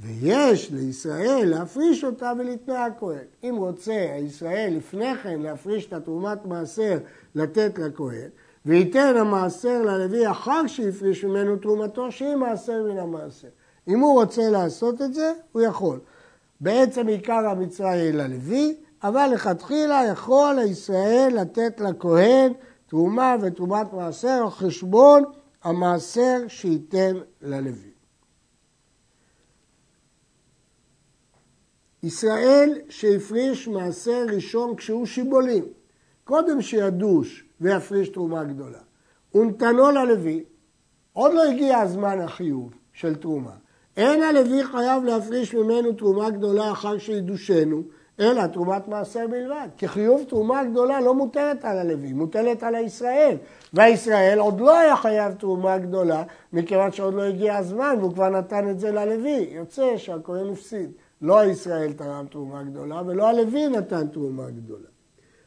ויש 0.00 0.70
לישראל 0.70 1.42
להפריש 1.44 2.04
אותה 2.04 2.32
ולתנאי 2.38 2.76
הכהן. 2.76 3.24
אם 3.44 3.54
רוצה 3.58 4.06
הישראל 4.14 4.74
לפני 4.76 5.16
כן 5.22 5.40
להפריש 5.40 5.86
את 5.86 5.92
התרומת 5.92 6.46
מעשר 6.46 6.98
לתת 7.34 7.78
לכהן, 7.78 8.28
וייתן 8.66 9.16
המעשר 9.16 9.82
ללוי 9.82 10.30
אחר 10.30 10.66
שהפריש 10.66 11.24
ממנו 11.24 11.56
תרומתו, 11.56 12.12
שהיא 12.12 12.36
מעשר 12.36 12.82
מן 12.82 12.98
המעשר. 12.98 13.48
אם 13.88 14.00
הוא 14.00 14.20
רוצה 14.22 14.50
לעשות 14.50 15.02
את 15.02 15.14
זה, 15.14 15.32
הוא 15.52 15.62
יכול. 15.62 15.98
בעצם 16.60 17.06
עיקר 17.06 17.46
המצווה 17.46 17.90
היא 17.90 18.10
ללוי, 18.10 18.76
אבל 19.08 19.30
לכתחילה 19.34 20.02
יכול 20.12 20.58
הישראל 20.58 21.32
לתת 21.40 21.80
לכהן 21.80 22.52
תרומה 22.86 23.36
ותרומת 23.42 23.92
מעשר 23.92 24.28
על 24.28 24.50
חשבון 24.50 25.24
המעשר 25.64 26.38
שייתן 26.48 27.16
ללוי. 27.42 27.90
ישראל 32.02 32.78
שהפריש 32.88 33.68
מעשר 33.68 34.26
ראשון 34.34 34.76
כשהוא 34.76 35.06
שיבולים, 35.06 35.64
קודם 36.24 36.62
שידוש 36.62 37.44
ויפריש 37.60 38.08
תרומה 38.08 38.44
גדולה. 38.44 38.80
ונתנו 39.34 39.90
ללוי, 39.90 40.44
עוד 41.12 41.34
לא 41.34 41.42
הגיע 41.42 41.78
הזמן 41.78 42.20
החיוב 42.20 42.74
של 42.92 43.14
תרומה. 43.14 43.56
אין 43.96 44.22
הלוי 44.22 44.64
חייב 44.64 45.04
להפריש 45.04 45.54
ממנו 45.54 45.92
תרומה 45.92 46.30
גדולה 46.30 46.72
אחר 46.72 46.98
שידושנו, 46.98 47.82
אלא 48.20 48.46
תרומת 48.46 48.88
מעשר 48.88 49.26
בלבד. 49.30 49.68
כי 49.76 49.88
חיוב 49.88 50.24
תרומה 50.28 50.64
גדולה 50.64 51.00
לא 51.00 51.14
מוטלת 51.14 51.64
על 51.64 51.78
הלוי, 51.78 52.12
מוטלת 52.12 52.62
על 52.62 52.74
הישראל. 52.74 53.36
והישראל 53.72 54.38
עוד 54.38 54.60
לא 54.60 54.78
היה 54.78 54.96
חייב 54.96 55.32
תרומה 55.32 55.78
גדולה, 55.78 56.22
מכיוון 56.52 56.92
שעוד 56.92 57.14
לא 57.14 57.22
הגיע 57.22 57.56
הזמן 57.56 57.96
והוא 58.00 58.12
כבר 58.12 58.28
נתן 58.28 58.70
את 58.70 58.80
זה 58.80 58.90
ללוי. 58.90 59.48
יוצא 59.50 59.96
שהכהן 59.96 60.52
הפסיד. 60.52 60.90
לא 61.22 61.38
הישראל 61.38 61.92
תרם 61.92 62.26
תרומה 62.30 62.62
גדולה 62.62 63.02
ולא 63.06 63.28
הלוי 63.28 63.68
נתן 63.68 64.06
תרומה 64.06 64.50
גדולה. 64.50 64.88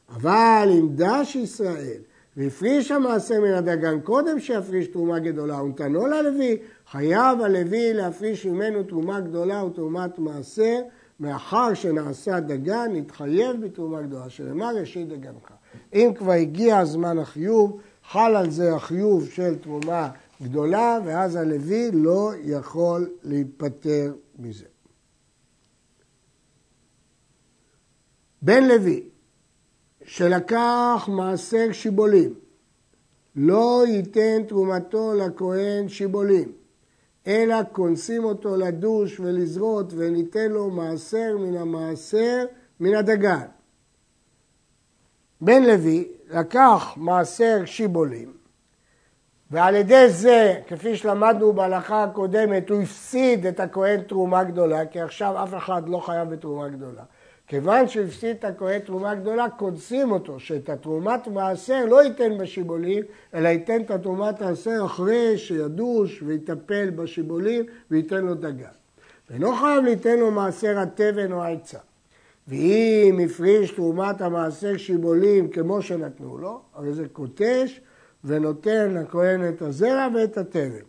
אבל 0.10 0.70
אם 0.72 0.90
דש 0.96 1.36
ישראל 1.36 1.98
והפריש 2.38 2.92
המעשה 2.92 3.40
מן 3.40 3.54
הדגן 3.54 4.00
קודם 4.00 4.40
שיפריש 4.40 4.88
תרומה 4.88 5.20
גדולה 5.20 5.64
ונתנו 5.64 6.08
ללוי, 6.08 6.58
חייב 6.92 7.42
הלוי 7.42 7.94
להפריש 7.94 8.46
ממנו 8.46 8.84
תרומה 8.84 9.20
גדולה 9.20 9.64
ותרומת 9.64 10.20
מעשר, 10.20 10.80
מאחר 11.20 11.74
שנעשה 11.74 12.40
דגן, 12.40 12.90
נתחייב 12.94 13.66
בתרומה 13.66 14.02
גדולה, 14.02 14.30
שנאמר 14.30 14.76
ראשית 14.76 15.08
דגנך. 15.08 15.54
אם 15.94 16.12
כבר 16.18 16.32
הגיע 16.32 16.86
זמן 16.86 17.20
החיוב, 17.20 17.82
חל 18.12 18.36
על 18.36 18.50
זה 18.50 18.76
החיוב 18.76 19.30
של 19.30 19.56
תרומה 19.56 20.10
גדולה, 20.42 21.00
ואז 21.06 21.36
הלוי 21.36 21.92
לא 21.92 22.32
יכול 22.44 23.10
להתפטר 23.24 24.14
מזה. 24.40 24.66
בן 28.42 28.64
לוי 28.64 29.04
שלקח 30.04 31.10
מעשר 31.12 31.72
שיבולים, 31.72 32.34
לא 33.36 33.84
ייתן 33.88 34.44
תרומתו 34.48 35.14
לכהן 35.14 35.90
שיבולים, 35.90 36.52
אלא 37.28 37.56
כונסים 37.72 38.24
אותו 38.24 38.56
לדוש 38.56 39.20
ולזרות 39.20 39.94
וניתן 39.98 40.52
לו 40.52 40.70
מעשר 40.70 41.38
מן 41.40 41.58
המעשר 41.58 42.46
מן 42.80 42.96
הדגן. 42.96 43.46
בן 45.42 45.64
לוי 45.64 46.08
לקח 46.30 46.94
מעשר 46.98 47.62
שיבולים, 47.66 48.34
ועל 49.52 49.76
ידי 49.76 50.10
זה, 50.10 50.62
כפי 50.68 50.96
שלמדנו 50.96 51.54
בהלכה 51.54 52.04
הקודמת, 52.04 52.70
הוא 52.70 52.82
הפסיד 52.82 53.46
את 53.46 53.60
הכהן 53.60 54.02
תרומה 54.02 54.44
גדולה, 54.44 54.86
כי 54.86 55.02
עכשיו 55.02 55.44
אף 55.44 55.54
אחד 55.58 55.90
לא 55.90 55.98
חייב 55.98 56.30
בתרומה 56.30 56.70
גדולה. 56.70 57.04
כיוון 57.50 57.88
שהוא 57.88 58.06
הפסיד 58.06 58.36
את 58.40 58.44
הכהן 58.44 58.80
תרומה 58.80 59.16
גדולה, 59.16 59.50
קונסים 59.50 60.12
אותו, 60.12 60.40
שאת 60.40 60.70
התרומת 60.70 61.28
מעשר 61.28 61.86
לא 61.86 62.04
ייתן 62.04 62.38
בשיבולים, 62.38 63.04
אלא 63.34 63.48
ייתן 63.48 63.82
את 63.82 63.92
התרומת 63.92 64.42
מעשר 64.42 64.82
אחרי 64.86 65.38
שידוש 65.38 66.24
ויטפל 66.26 66.90
בשיבולים 66.90 67.66
וייתן 67.92 68.26
לו 68.26 68.34
דגן. 68.36 68.66
ואינו 69.30 69.56
חייב 69.56 69.84
ליתן 69.84 70.20
לו 70.20 70.32
מעשר 70.32 70.80
התבן 70.80 71.32
או 71.32 71.44
העצה. 71.44 71.78
ואם 72.48 73.20
הפריש 73.26 73.72
תרומת 73.72 74.22
המעשר 74.22 74.78
שיבולים 74.78 75.48
כמו 75.48 75.82
שנתנו 75.82 76.38
לו, 76.38 76.62
הרי 76.74 76.94
זה 76.94 77.08
קוטש 77.08 77.82
ונותן 78.24 78.94
לכהן 78.94 79.50
את 79.50 79.62
הזרע 79.62 80.08
ואת 80.16 80.38
התבן. 80.38 80.86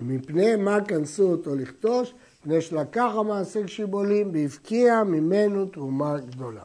מפני 0.00 0.56
מה 0.56 0.80
כנסו 0.80 1.30
אותו 1.30 1.54
לכתוש? 1.54 2.14
מפני 2.48 2.60
שלקח 2.60 3.10
המעשר 3.14 3.66
שיבולים 3.66 4.30
והבקיע 4.32 5.02
ממנו 5.04 5.66
תרומה 5.66 6.18
גדולה. 6.18 6.62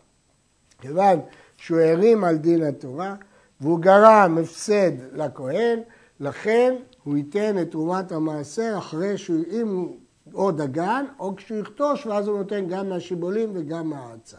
כיוון 0.81 1.19
שהוא 1.57 1.79
הרים 1.79 2.23
על 2.23 2.37
דין 2.37 2.63
התורה 2.63 3.15
והוא 3.61 3.79
גרם 3.79 4.37
הפסד 4.41 4.91
לכהן, 5.11 5.79
לכן 6.19 6.75
הוא 7.03 7.17
ייתן 7.17 7.61
את 7.61 7.71
תרומת 7.71 8.11
המעשר 8.11 8.75
אחרי 8.77 9.17
שהוא, 9.17 9.43
אם 9.51 9.67
הוא 9.67 9.97
או 10.33 10.51
דגן 10.51 11.05
או 11.19 11.35
כשהוא 11.35 11.59
יכתוש 11.59 12.05
ואז 12.05 12.27
הוא 12.27 12.37
נותן 12.37 12.67
גם 12.67 12.89
מהשיבולים 12.89 13.49
וגם 13.53 13.89
מהארצה. 13.89 14.37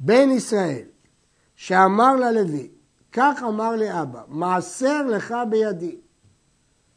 בן 0.00 0.30
ישראל 0.30 0.84
שאמר 1.54 2.16
ללוי, 2.16 2.68
כך 3.12 3.42
אמר 3.48 3.76
לאבא, 3.76 4.22
מעשר 4.28 5.06
לך 5.06 5.34
בידי. 5.50 5.96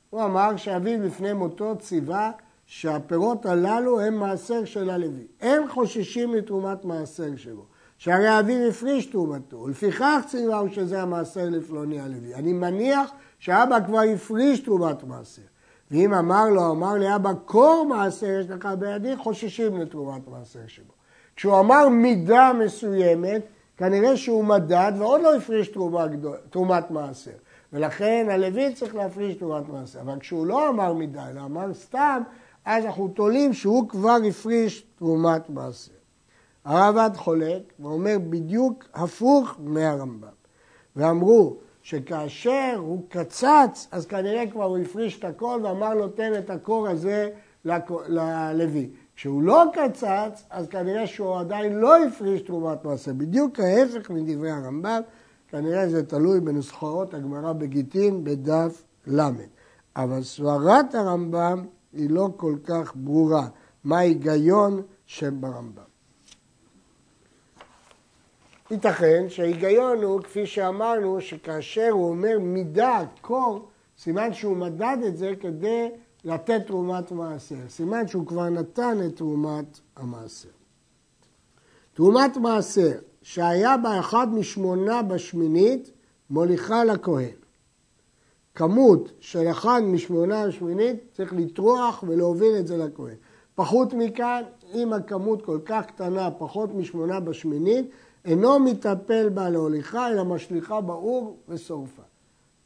הוא 0.09 0.23
אמר 0.23 0.57
שאביו 0.57 1.03
לפני 1.03 1.33
מותו 1.33 1.75
ציווה 1.79 2.31
שהפירות 2.71 3.45
הללו 3.45 3.99
הם 3.99 4.19
מעשר 4.19 4.65
של 4.65 4.89
הלוי. 4.89 5.27
אין 5.41 5.67
חוששים 5.69 6.31
מתרומת 6.31 6.85
מעשר 6.85 7.35
שלו, 7.35 7.63
שהרי 7.97 8.39
אביו 8.39 8.67
הפריש 8.67 9.05
תרומתו, 9.05 9.57
ולפיכך 9.57 10.21
ציווהו 10.27 10.69
שזה 10.69 11.01
המעשר 11.01 11.45
לפלוני 11.49 11.99
הלוי. 11.99 12.35
אני 12.35 12.53
מניח 12.53 13.11
שאבא 13.39 13.77
כבר 13.85 14.01
הפריש 14.15 14.59
תרומת 14.59 15.03
מעשר. 15.03 15.41
ואם 15.91 16.13
אמר 16.13 16.49
לו, 16.49 16.71
אמר 16.71 16.93
לאבא, 16.97 17.31
קור 17.45 17.85
מעשר 17.89 18.39
יש 18.39 18.49
לך 18.49 18.69
בידי, 18.79 19.17
חוששים 19.17 19.77
לתרומת 19.77 20.27
מעשר 20.27 20.67
שלו. 20.67 20.93
כשהוא 21.35 21.59
אמר 21.59 21.89
מידה 21.89 22.51
מסוימת, 22.65 23.41
כנראה 23.77 24.17
שהוא 24.17 24.43
מדד 24.43 24.91
ועוד 24.97 25.21
לא 25.21 25.35
הפריש 25.35 25.67
תרומה, 25.67 26.05
תרומת 26.49 26.91
מעשר. 26.91 27.31
ולכן 27.73 28.27
הלוי 28.31 28.73
צריך 28.73 28.95
להפריש 28.95 29.35
תרומת 29.35 29.69
מעשר. 29.69 30.01
אבל 30.01 30.19
כשהוא 30.19 30.45
לא 30.45 30.69
אמר 30.69 30.93
מידה, 30.93 31.29
אלא 31.29 31.41
אמר 31.41 31.73
סתם, 31.73 32.21
אז 32.71 32.85
אנחנו 32.85 33.07
תולים 33.07 33.53
שהוא 33.53 33.89
כבר 33.89 34.17
הפריש 34.29 34.85
תרומת 34.95 35.49
מעשר. 35.49 35.91
הרב"ד 36.65 37.09
חולק 37.15 37.73
ואומר 37.79 38.17
בדיוק 38.29 38.83
הפוך 38.93 39.55
מהרמב"ם. 39.59 40.27
ואמרו 40.95 41.57
שכאשר 41.81 42.75
הוא 42.77 43.03
קצץ, 43.09 43.87
אז 43.91 44.05
כנראה 44.05 44.47
כבר 44.51 44.63
הוא 44.63 44.77
הפריש 44.77 45.19
את 45.19 45.23
הכל 45.23 45.59
ואמר 45.63 45.93
לו 45.93 46.07
תן 46.07 46.31
את 46.37 46.49
הקור 46.49 46.87
הזה 46.87 47.29
ללוי. 47.65 48.89
כשהוא 49.15 49.43
לא 49.43 49.63
קצץ, 49.73 50.43
אז 50.49 50.67
כנראה 50.67 51.07
שהוא 51.07 51.39
עדיין 51.39 51.73
לא 51.73 52.05
הפריש 52.05 52.41
תרומת 52.41 52.85
מעשר. 52.85 53.13
בדיוק 53.13 53.59
ההפך 53.59 54.09
מדברי 54.09 54.51
הרמב"ם, 54.51 55.01
כנראה 55.47 55.89
זה 55.89 56.05
תלוי 56.05 56.39
בנוסחאות 56.39 57.13
הגמרא 57.13 57.53
בגיטין 57.53 58.23
בדף 58.23 58.83
ל'. 59.07 59.21
אבל 59.95 60.23
סברת 60.23 60.95
הרמב"ם 60.95 61.65
היא 61.93 62.09
לא 62.09 62.29
כל 62.37 62.55
כך 62.63 62.91
ברורה. 62.95 63.47
מה 63.83 63.97
ההיגיון 63.97 64.81
שברמב"ם? 65.05 65.89
ייתכן 68.71 69.25
שההיגיון 69.29 70.03
הוא, 70.03 70.21
כפי 70.21 70.45
שאמרנו, 70.45 71.21
שכאשר 71.21 71.89
הוא 71.91 72.09
אומר 72.09 72.39
מידה, 72.39 72.99
קור, 73.21 73.67
סימן 73.97 74.33
שהוא 74.33 74.57
מדד 74.57 74.97
את 75.07 75.17
זה 75.17 75.33
כדי 75.41 75.89
לתת 76.23 76.61
תרומת 76.67 77.11
מעשר. 77.11 77.55
סימן 77.69 78.07
שהוא 78.07 78.27
כבר 78.27 78.49
נתן 78.49 78.97
את 79.05 79.15
תרומת 79.15 79.79
המעשר. 79.95 80.49
תרומת 81.93 82.37
מעשר 82.37 82.91
שהיה 83.21 83.77
בה 83.77 83.99
אחד 83.99 84.27
משמונה 84.33 85.01
בשמינית, 85.01 85.91
מוליכה 86.29 86.83
לכהן. 86.83 87.38
כמות 88.59 89.11
של 89.19 89.47
אחד 89.51 89.81
משמונה 89.85 90.43
השמינית 90.43 90.95
צריך 91.13 91.33
לטרוח 91.33 92.03
ולהוביל 92.07 92.55
את 92.59 92.67
זה 92.67 92.77
לכהן. 92.77 93.15
פחות 93.55 93.93
מכאן, 93.93 94.43
אם 94.73 94.93
הכמות 94.93 95.45
כל 95.45 95.59
כך 95.65 95.85
קטנה, 95.85 96.31
פחות 96.31 96.75
משמונה 96.75 97.19
בשמינית, 97.19 97.89
אינו 98.25 98.59
מטפל 98.59 99.29
בה 99.29 99.49
להוליכה, 99.49 100.09
אלא 100.09 100.25
משליכה 100.25 100.81
באור 100.81 101.37
ושורפה. 101.49 102.01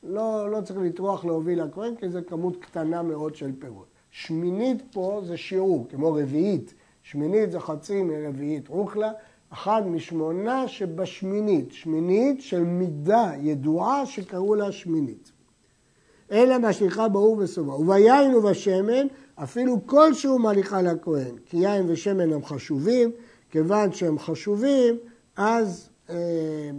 לא, 0.04 0.52
לא 0.52 0.62
צריך 0.62 0.80
לטרוח 0.80 1.26
להוביל 1.26 1.64
לכהן, 1.64 1.96
כי 1.96 2.10
זו 2.10 2.20
כמות 2.28 2.58
קטנה 2.58 3.02
מאוד 3.02 3.36
של 3.36 3.52
פירות. 3.60 3.88
שמינית 4.12 4.84
פה 4.92 5.22
זה 5.26 5.38
שיעור, 5.38 5.88
כמו 5.90 6.14
רביעית. 6.14 6.74
שמינית 7.04 7.52
זה 7.52 7.60
חצי 7.60 8.04
מרביעית 8.04 8.68
רוחלה, 8.68 9.12
אחד 9.50 9.88
משמונה 9.88 10.68
שבשמינית, 10.68 11.72
שמינית 11.72 12.42
של 12.42 12.64
מידה 12.64 13.32
ידועה 13.40 14.06
שקראו 14.06 14.56
לה 14.56 14.72
שמינית. 14.72 15.33
אלא 16.34 16.58
מהשליחה 16.58 17.08
באור 17.08 17.38
וסובה. 17.38 17.74
וביין 17.74 18.36
ובשמן, 18.36 19.08
אפילו 19.36 19.88
כלשהו 19.88 20.40
מליכה 20.40 20.82
לכהן, 20.82 21.36
כי 21.46 21.58
יין 21.58 21.86
ושמן 21.90 22.34
הם 22.34 22.46
חשובים, 22.46 23.12
כיוון 23.50 23.92
שהם 23.92 24.20
חשובים, 24.20 24.98
אז 25.38 25.90
אה, 26.10 26.16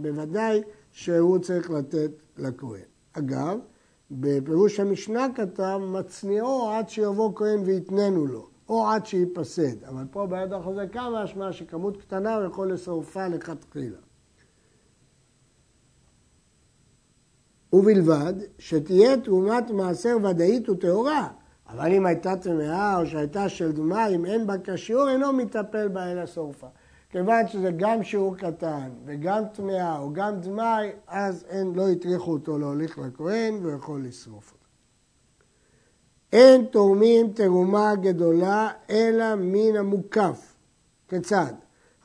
בוודאי 0.01 0.61
שהוא 0.91 1.39
צריך 1.39 1.71
לתת 1.71 2.11
לכהן. 2.37 2.85
אגב, 3.13 3.59
בפירוש 4.11 4.79
המשנה 4.79 5.27
כתב, 5.35 5.79
מצניעו 5.81 6.69
עד 6.69 6.89
שיבוא 6.89 7.31
כהן 7.35 7.59
ויתננו 7.65 8.25
לו, 8.25 8.47
או 8.69 8.87
עד 8.87 9.05
שייפסד. 9.05 9.83
אבל 9.83 10.03
פה 10.11 10.25
ביד 10.25 10.53
החזקה 10.53 11.09
משמע 11.23 11.51
שכמות 11.51 11.97
קטנה 11.97 12.35
הוא 12.35 12.45
יכול 12.45 12.71
לשרפה 12.73 13.27
לכתחילה. 13.27 13.97
ובלבד 17.75 18.33
שתהיה 18.59 19.17
תרומת 19.17 19.71
מעשר 19.71 20.17
ודאית 20.23 20.69
וטהורה, 20.69 21.27
אבל 21.69 21.93
אם 21.93 22.05
הייתה 22.05 22.35
טמאה 22.35 22.99
או 22.99 23.05
שהייתה 23.05 23.49
של 23.49 23.71
דמעה, 23.71 24.07
אם 24.07 24.25
אין 24.25 24.47
בה 24.47 24.53
כשיעור, 24.63 25.09
אינו 25.09 25.33
מטפל 25.33 25.87
בה 25.87 26.11
אלא 26.11 26.25
שורפה. 26.25 26.67
כיוון 27.09 27.47
שזה 27.47 27.71
גם 27.77 28.03
שיעור 28.03 28.37
קטן 28.37 28.89
וגם 29.05 29.43
טמאה 29.53 29.99
או 29.99 30.13
גם 30.13 30.39
דמאי, 30.39 30.89
אז 31.07 31.45
אין, 31.49 31.73
לא 31.75 31.89
הטריחו 31.89 32.31
אותו 32.31 32.57
להוליך 32.57 32.97
לכהן 32.99 33.53
והוא 33.61 33.71
יכול 33.71 34.05
לשרוף 34.05 34.51
אותו. 34.51 34.65
אין 36.33 36.65
תורמים 36.65 37.33
תרומה 37.33 37.95
גדולה 37.95 38.69
אלא 38.89 39.35
מן 39.35 39.75
המוקף. 39.75 40.55
כיצד? 41.07 41.53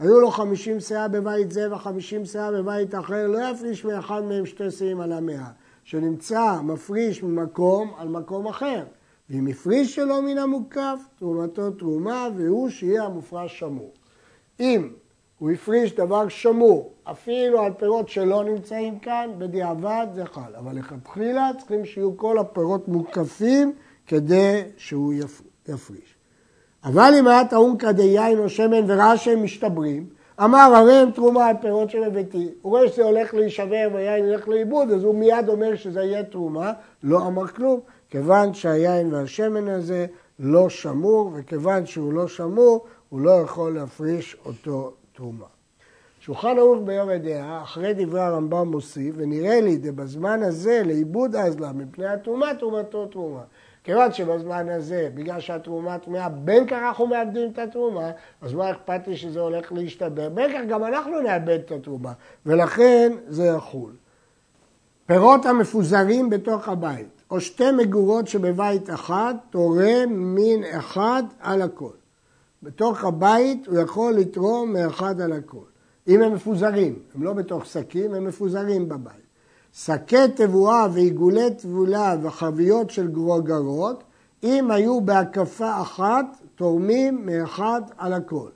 היו 0.00 0.20
לו 0.20 0.30
חמישים 0.30 0.80
שאה 0.80 1.08
בבית 1.08 1.50
זה 1.50 1.74
וחמישים 1.74 2.24
שאה 2.24 2.52
בבית 2.52 2.94
אחר, 2.94 3.26
לא 3.26 3.38
יפריש 3.50 3.84
מאחד 3.84 4.24
מהם 4.24 4.46
שתי 4.46 4.70
שאים 4.70 5.00
על 5.00 5.12
המאה. 5.12 5.50
שנמצא 5.84 6.60
מפריש 6.62 7.22
ממקום 7.22 7.92
על 7.98 8.08
מקום 8.08 8.46
אחר. 8.46 8.84
ואם 9.30 9.46
הפריש 9.46 9.94
שלו 9.94 10.22
מן 10.22 10.38
המוקף, 10.38 11.00
תרומתו 11.18 11.70
תרומה, 11.70 12.28
והוא 12.36 12.68
שיהיה 12.68 13.04
המופרש 13.04 13.58
שמור. 13.58 13.92
אם 14.60 14.92
הוא 15.38 15.50
הפריש 15.50 15.94
דבר 15.94 16.28
שמור, 16.28 16.92
אפילו 17.04 17.60
על 17.60 17.72
פירות 17.72 18.08
שלא 18.08 18.44
נמצאים 18.44 18.98
כאן, 18.98 19.30
בדיעבד 19.38 20.06
זה 20.14 20.24
חל. 20.24 20.54
אבל 20.58 20.76
לכתחילה 20.76 21.50
צריכים 21.58 21.84
שיהיו 21.84 22.16
כל 22.16 22.38
הפירות 22.38 22.88
מוקפים 22.88 23.72
כדי 24.06 24.62
שהוא 24.76 25.14
יפריש. 25.68 26.19
אבל 26.84 27.12
אם 27.18 27.26
היה 27.26 27.44
טעון 27.44 27.78
כדי 27.78 28.02
יין 28.02 28.38
או 28.38 28.48
שמן 28.48 28.90
וראה 28.90 29.16
שהם 29.16 29.42
משתברים, 29.42 30.06
אמר 30.44 30.58
הרי 30.58 30.94
הם 30.94 31.10
תרומה 31.10 31.46
על 31.46 31.56
פירות 31.60 31.90
של 31.90 32.08
ביתי. 32.08 32.48
הוא 32.62 32.70
רואה 32.70 32.88
שזה 32.88 33.04
הולך 33.04 33.34
להישבר 33.34 33.88
והיין 33.92 34.24
ילך 34.24 34.48
לאיבוד, 34.48 34.90
אז 34.90 35.04
הוא 35.04 35.14
מיד 35.14 35.48
אומר 35.48 35.76
שזה 35.76 36.00
יהיה 36.00 36.22
תרומה, 36.22 36.72
לא 37.02 37.26
אמר 37.26 37.46
כלום, 37.46 37.80
כיוון 38.10 38.54
שהיין 38.54 39.14
והשמן 39.14 39.68
הזה 39.68 40.06
לא 40.38 40.68
שמור, 40.68 41.30
וכיוון 41.34 41.86
שהוא 41.86 42.12
לא 42.12 42.28
שמור, 42.28 42.84
הוא 43.08 43.20
לא 43.20 43.30
יכול 43.30 43.74
להפריש 43.74 44.36
אותו 44.46 44.92
תרומה. 45.12 45.46
שולחן 46.20 46.58
ערוך 46.58 46.78
ביום 46.84 47.12
דעה, 47.12 47.62
אחרי 47.62 47.94
דברי 47.94 48.20
הרמב"ם 48.20 48.68
מוסיף, 48.68 49.14
ונראה 49.18 49.60
לי 49.60 49.78
בזמן 49.78 50.42
הזה 50.42 50.82
לעיבוד 50.84 51.36
אזלה 51.36 51.72
מפני 51.72 52.06
התרומה, 52.06 52.54
תרומתו 52.54 53.06
תרומה. 53.06 53.42
כיוון 53.84 54.12
שבזמן 54.12 54.68
הזה, 54.68 55.08
בגלל 55.14 55.40
שהתרומה 55.40 55.98
טמאה, 55.98 56.28
בין 56.28 56.66
כך 56.66 56.72
אנחנו 56.72 57.06
מאבדים 57.06 57.50
את 57.52 57.58
התרומה, 57.58 58.10
אז 58.42 58.54
מה 58.54 58.70
אכפת 58.70 59.08
לי 59.08 59.16
שזה 59.16 59.40
הולך 59.40 59.72
להשתבר? 59.72 60.28
בין 60.28 60.52
כך 60.52 60.60
גם 60.68 60.84
אנחנו 60.84 61.20
נאבד 61.20 61.58
את 61.66 61.72
התרומה, 61.72 62.12
ולכן 62.46 63.12
זה 63.28 63.44
יחול. 63.44 63.92
פירות 65.06 65.46
המפוזרים 65.46 66.30
בתוך 66.30 66.68
הבית, 66.68 67.22
או 67.30 67.40
שתי 67.40 67.70
מגורות 67.70 68.28
שבבית 68.28 68.90
אחד, 68.90 69.34
תורם 69.50 70.08
מין 70.08 70.64
אחד 70.64 71.22
על 71.40 71.62
הכל. 71.62 71.92
בתוך 72.62 73.04
הבית 73.04 73.66
הוא 73.66 73.78
יכול 73.78 74.12
לתרום 74.12 74.72
מאחד 74.72 75.20
על 75.20 75.32
הכל. 75.32 75.64
אם 76.08 76.22
הם 76.22 76.34
מפוזרים, 76.34 76.98
הם 77.14 77.22
לא 77.22 77.32
בתוך 77.32 77.66
שקים, 77.66 78.14
הם 78.14 78.24
מפוזרים 78.24 78.88
בבית. 78.88 79.29
שקי 79.72 80.28
תבואה 80.36 80.86
ועיגולי 80.92 81.50
תבולה 81.50 82.16
וחביות 82.22 82.90
של 82.90 83.08
גרוגרות, 83.08 84.04
אם 84.42 84.70
היו 84.70 85.00
בהקפה 85.00 85.80
אחת, 85.82 86.26
תורמים 86.54 87.26
מאחד 87.26 87.82
על 87.98 88.12
הכל. 88.12 88.48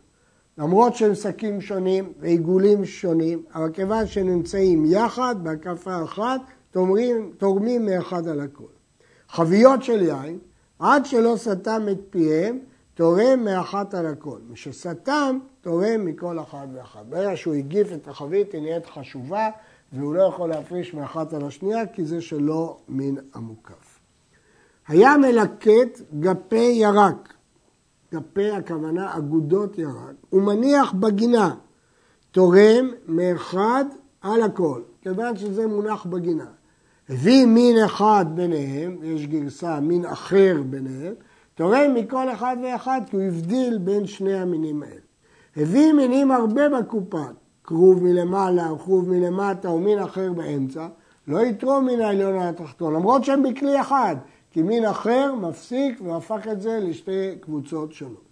למרות 0.58 0.94
שהם 0.94 1.14
שקים 1.14 1.60
שונים 1.60 2.12
ועיגולים 2.20 2.84
שונים, 2.84 3.42
אבל 3.54 3.70
כיוון 3.72 4.06
שנמצאים 4.06 4.84
יחד 4.86 5.34
בהקפה 5.42 6.04
אחת, 6.04 6.40
תורמים, 6.70 7.32
תורמים 7.38 7.86
מאחד 7.86 8.28
על 8.28 8.40
הכל. 8.40 8.64
חביות 9.28 9.82
של 9.82 10.02
יין, 10.02 10.38
עד 10.78 11.06
שלא 11.06 11.34
סתם 11.36 11.86
את 11.90 11.98
פיהם, 12.10 12.58
תורם 12.94 13.44
מאחת 13.44 13.94
על 13.94 14.06
הכל. 14.06 14.38
מי 14.48 14.56
שסתם, 14.56 15.38
תורם 15.60 16.04
מכל 16.04 16.40
אחד 16.40 16.66
ואחד. 16.74 17.04
ברגע 17.08 17.36
שהוא 17.36 17.54
הגיף 17.54 17.92
את 17.92 18.08
החבית, 18.08 18.52
היא 18.52 18.62
נהיית 18.62 18.86
חשובה, 18.86 19.48
והוא 19.94 20.14
לא 20.14 20.22
יכול 20.22 20.48
להפריש 20.48 20.94
מאחת 20.94 21.32
על 21.32 21.44
השנייה, 21.44 21.86
כי 21.86 22.04
זה 22.04 22.20
שלא 22.20 22.76
מן 22.88 23.14
המוקף. 23.34 23.98
היה 24.88 25.16
מלקט 25.16 26.00
גפי 26.20 26.72
ירק, 26.72 27.34
גפי 28.14 28.50
הכוונה 28.50 29.16
אגודות 29.16 29.78
ירק, 29.78 30.14
הוא 30.30 30.42
מניח 30.42 30.92
בגינה, 30.92 31.54
תורם 32.30 32.90
מאחד 33.08 33.84
על 34.20 34.42
הכל, 34.42 34.82
כיוון 35.02 35.36
שזה 35.36 35.66
מונח 35.66 36.06
בגינה. 36.06 36.46
הביא 37.08 37.46
מין 37.46 37.84
אחד 37.84 38.26
ביניהם, 38.34 38.98
יש 39.02 39.26
גרסה 39.26 39.80
מין 39.80 40.04
אחר 40.04 40.62
ביניהם, 40.70 41.14
תורם 41.54 41.94
מכל 41.94 42.32
אחד 42.32 42.56
ואחד 42.62 43.00
כי 43.10 43.16
הוא 43.16 43.24
הבדיל 43.24 43.78
בין 43.78 44.06
שני 44.06 44.34
המינים 44.34 44.82
האלה. 44.82 45.00
הביא 45.56 45.92
מינים 45.92 46.30
הרבה 46.30 46.68
בקופה, 46.68 47.24
כרוב 47.64 48.04
מלמעלה 48.04 48.70
או 48.70 48.78
כרוב 48.78 49.10
מלמטה 49.10 49.68
או 49.68 49.78
מין 49.78 49.98
אחר 49.98 50.32
באמצע, 50.32 50.86
לא 51.28 51.40
יתרום 51.40 51.86
מן 51.86 52.00
העליון 52.00 52.38
התחתון, 52.38 52.94
למרות 52.94 53.24
שהם 53.24 53.42
בכלי 53.42 53.80
אחד, 53.80 54.16
כי 54.50 54.62
מין 54.62 54.84
אחר 54.84 55.34
מפסיק 55.34 56.00
והפך 56.04 56.48
את 56.52 56.60
זה 56.60 56.78
לשתי 56.82 57.34
קבוצות 57.40 57.92
שונות. 57.92 58.24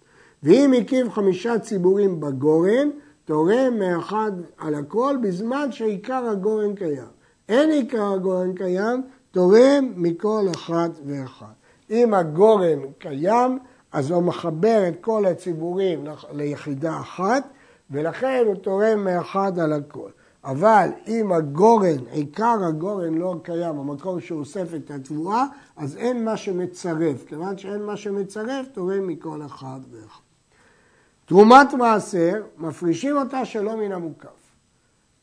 ואם 0.43 0.73
הקיף 0.81 1.09
חמישה 1.09 1.59
ציבורים 1.59 2.19
בגורן, 2.19 2.89
תורם 3.25 3.79
מאחד 3.79 4.31
על 4.57 4.75
הכל 4.75 5.17
בזמן 5.21 5.71
שעיקר 5.71 6.25
הגורן 6.29 6.75
קיים. 6.75 7.07
אין 7.49 7.71
עיקר 7.71 8.13
הגורן 8.13 8.53
קיים, 8.53 9.01
תורם 9.31 9.93
מכל 9.95 10.45
אחד 10.55 10.89
ואחד. 11.05 11.53
אם 11.89 12.13
הגורן 12.13 12.79
קיים, 12.99 13.59
אז 13.91 14.11
הוא 14.11 14.23
מחבר 14.23 14.83
את 14.87 14.93
כל 15.01 15.25
הציבורים 15.25 16.05
ליחידה 16.31 16.99
אחת, 16.99 17.43
ולכן 17.91 18.43
הוא 18.45 18.55
תורם 18.55 19.03
מאחד 19.03 19.59
על 19.59 19.73
הכל. 19.73 20.09
אבל 20.43 20.89
אם 21.07 21.31
הגורן, 21.31 22.07
עיקר 22.11 22.57
הגורן 22.67 23.13
לא 23.13 23.35
קיים, 23.43 23.79
המקום 23.79 24.21
שהוא 24.21 24.39
אוסף 24.39 24.73
את 24.75 24.91
התבואה, 24.91 25.45
אז 25.77 25.97
אין 25.97 26.25
מה 26.25 26.37
שמצרף. 26.37 27.25
כיוון 27.27 27.57
שאין 27.57 27.83
מה 27.83 27.97
שמצרף, 27.97 28.65
תורם 28.73 29.07
מכל 29.07 29.45
אחד 29.45 29.79
ואחד. 29.91 30.19
תרומת 31.25 31.73
מעשר, 31.73 32.43
מפרישים 32.57 33.17
אותה 33.17 33.45
שלא 33.45 33.77
מן 33.77 33.91
המוקף. 33.91 34.43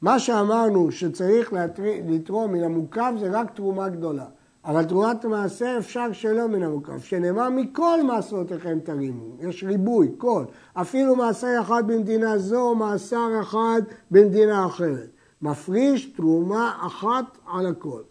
מה 0.03 0.19
שאמרנו 0.19 0.93
שצריך 0.93 1.53
לתרום 2.09 2.53
מן 2.53 2.63
המוקף 2.65 3.11
זה 3.19 3.31
רק 3.31 3.51
תרומה 3.51 3.89
גדולה. 3.89 4.27
אבל 4.65 4.85
תרומת 4.85 5.25
מעשר 5.25 5.77
אפשר 5.79 6.13
שלא 6.13 6.49
מן 6.49 6.63
המוקף, 6.63 7.05
שנאמר 7.05 7.51
מכל 7.51 8.03
מעשרותיכם 8.03 8.79
תרימו, 8.81 9.37
יש 9.41 9.65
ריבוי, 9.65 10.13
כל, 10.19 10.45
אפילו 10.75 11.17
מעשר 11.17 11.57
אחד 11.61 11.83
במדינה 11.87 12.39
זו, 12.39 12.75
מעשר 12.75 13.29
אחד 13.41 13.83
במדינה 14.11 14.67
אחרת. 14.67 15.11
מפריש 15.43 16.07
תרומה 16.07 16.79
אחת 16.87 17.39
על 17.47 17.67
הכל. 17.67 18.03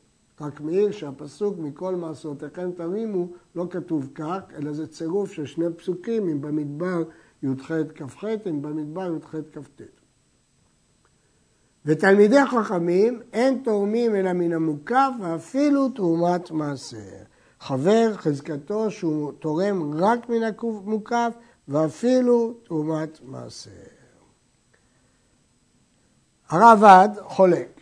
רק 0.42 0.62
מעיר 0.62 0.92
שהפסוק 0.92 1.56
מכל 1.58 1.96
מעשרותיכם 1.96 2.72
תרימו 2.72 3.28
לא 3.56 3.68
כתוב 3.70 4.10
כך, 4.16 4.40
אלא 4.58 4.74
זה 4.74 4.88
צירוף 4.88 5.32
של 5.32 5.46
שני 5.46 5.66
פסוקים, 5.78 6.30
אם 6.30 6.42
במדבר 6.42 7.04
י"ח 7.44 7.72
כ"ח, 7.96 8.24
אם 8.50 8.62
במדבר 8.62 9.14
י"ח 9.16 9.36
כ"ט. 9.54 9.99
ותלמידי 11.86 12.46
חכמים 12.46 13.22
אין 13.34 13.62
תורמים 13.64 14.16
אלא 14.16 14.34
מן 14.34 14.54
המוקף 14.54 15.10
ואפילו 15.22 15.90
תרומת 15.90 16.52
מעשר. 16.52 16.98
חבר 17.60 18.14
חזקתו 18.14 18.92
שהוא 18.92 19.32
תורם 19.40 19.94
רק 20.04 20.30
מן 20.30 20.42
המוקף 20.62 21.34
ואפילו 21.68 22.54
תרומת 22.64 23.20
מעשר. 23.24 23.70
הרעב"ד 26.50 27.10
חולק 27.22 27.82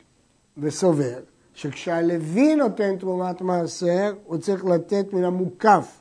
וסובר 0.57 1.19
שכשהלוי 1.53 2.55
נותן 2.55 2.97
תרומת 2.97 3.41
מעשר 3.41 4.13
הוא 4.25 4.37
צריך 4.37 4.65
לתת 4.65 5.13
מן 5.13 5.23
המוקף 5.23 5.99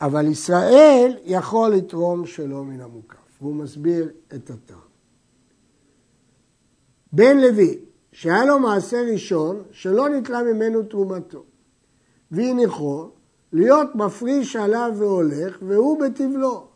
אבל 0.00 0.26
ישראל 0.26 1.16
יכול 1.24 1.70
לתרום 1.70 2.26
שלא 2.26 2.64
מן 2.64 2.80
המוקף 2.80 3.16
והוא 3.40 3.54
מסביר 3.54 4.10
את 4.34 4.50
הטעם. 4.50 4.89
בן 7.12 7.38
לוי, 7.38 7.78
שהיה 8.12 8.44
לו 8.44 8.58
מעשה 8.58 9.02
ראשון, 9.12 9.62
שלא 9.70 10.08
נתלה 10.08 10.42
ממנו 10.42 10.82
תרומתו, 10.82 11.44
והניחו 12.30 13.08
להיות 13.52 13.94
מפריש 13.94 14.56
עליו 14.56 14.92
והולך, 14.96 15.58
והוא 15.62 16.00
בטבלו. 16.00 16.66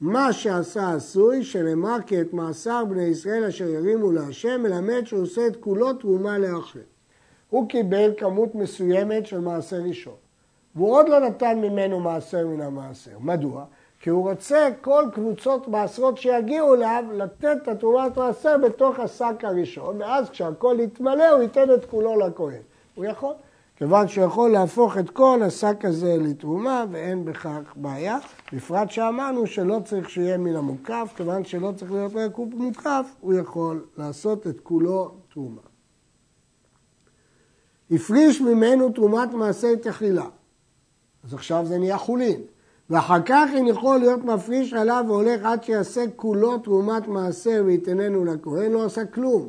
מה 0.00 0.32
שעשה 0.32 0.94
עשוי, 0.94 1.44
שנאמר 1.44 1.96
כי 2.06 2.20
את 2.20 2.32
מאסר 2.32 2.84
בני 2.84 3.04
ישראל 3.04 3.44
אשר 3.44 3.68
ירימו 3.68 4.12
להשם, 4.12 4.62
מלמד 4.62 5.02
שהוא 5.04 5.22
עושה 5.22 5.46
את 5.46 5.56
כולו 5.56 5.92
תרומה 5.92 6.38
לאחר. 6.38 6.80
הוא 7.50 7.68
קיבל 7.68 8.10
כמות 8.16 8.54
מסוימת 8.54 9.26
של 9.26 9.40
מעשר 9.40 9.76
ראשון, 9.76 10.14
והוא 10.74 10.96
עוד 10.96 11.08
לא 11.08 11.20
נתן 11.20 11.58
ממנו 11.58 12.00
מעשר 12.00 12.46
מן 12.46 12.60
המעשר. 12.60 13.18
מדוע? 13.20 13.64
כי 14.06 14.10
הוא 14.10 14.30
רוצה 14.30 14.68
כל 14.80 15.04
קבוצות 15.12 15.68
מעשרות 15.68 16.18
שיגיעו 16.18 16.74
אליו 16.74 17.04
לתת 17.12 17.56
את 17.62 17.68
התרומת 17.68 18.18
מעשר 18.18 18.56
בתוך 18.58 18.98
השק 18.98 19.34
הראשון, 19.42 20.02
ואז 20.02 20.30
כשהכול 20.30 20.80
יתמלא 20.80 21.28
הוא 21.30 21.42
ייתן 21.42 21.74
את 21.74 21.84
כולו 21.84 22.18
לכהן. 22.18 22.62
הוא 22.94 23.04
יכול. 23.04 23.34
כיוון 23.76 24.08
שיכול 24.08 24.50
להפוך 24.50 24.98
את 24.98 25.10
כל 25.10 25.40
השק 25.42 25.84
הזה 25.84 26.16
לתרומה 26.20 26.84
ואין 26.90 27.24
בכך 27.24 27.72
בעיה, 27.76 28.18
בפרט 28.52 28.90
שאמרנו 28.90 29.46
שלא 29.46 29.80
צריך 29.84 30.10
שיהיה 30.10 30.38
מן 30.38 30.56
המוקף, 30.56 31.12
כיוון 31.16 31.44
שלא 31.44 31.72
צריך 31.76 31.92
להיות 31.92 32.12
רק 32.14 32.38
מוקף, 32.38 33.06
הוא 33.20 33.34
יכול 33.34 33.86
לעשות 33.96 34.46
את 34.46 34.60
כולו 34.60 35.14
תרומה. 35.32 35.62
הפריש 37.90 38.40
ממנו 38.40 38.90
תרומת 38.90 39.32
מעשה 39.32 39.76
תחילה. 39.76 40.26
אז 41.24 41.34
עכשיו 41.34 41.66
זה 41.66 41.78
נהיה 41.78 41.98
חולין. 41.98 42.42
ואחר 42.90 43.22
כך 43.26 43.50
אם 43.60 43.66
יכול 43.66 43.98
להיות 43.98 44.24
מפריש 44.24 44.72
עליו 44.72 45.04
והולך 45.08 45.40
עד 45.44 45.64
שיעשה 45.64 46.04
כולו 46.16 46.58
תרומת 46.58 47.08
מעשר 47.08 47.62
ויתננו 47.66 48.24
לכהן, 48.24 48.72
לא 48.72 48.84
עשה 48.84 49.04
כלום. 49.04 49.48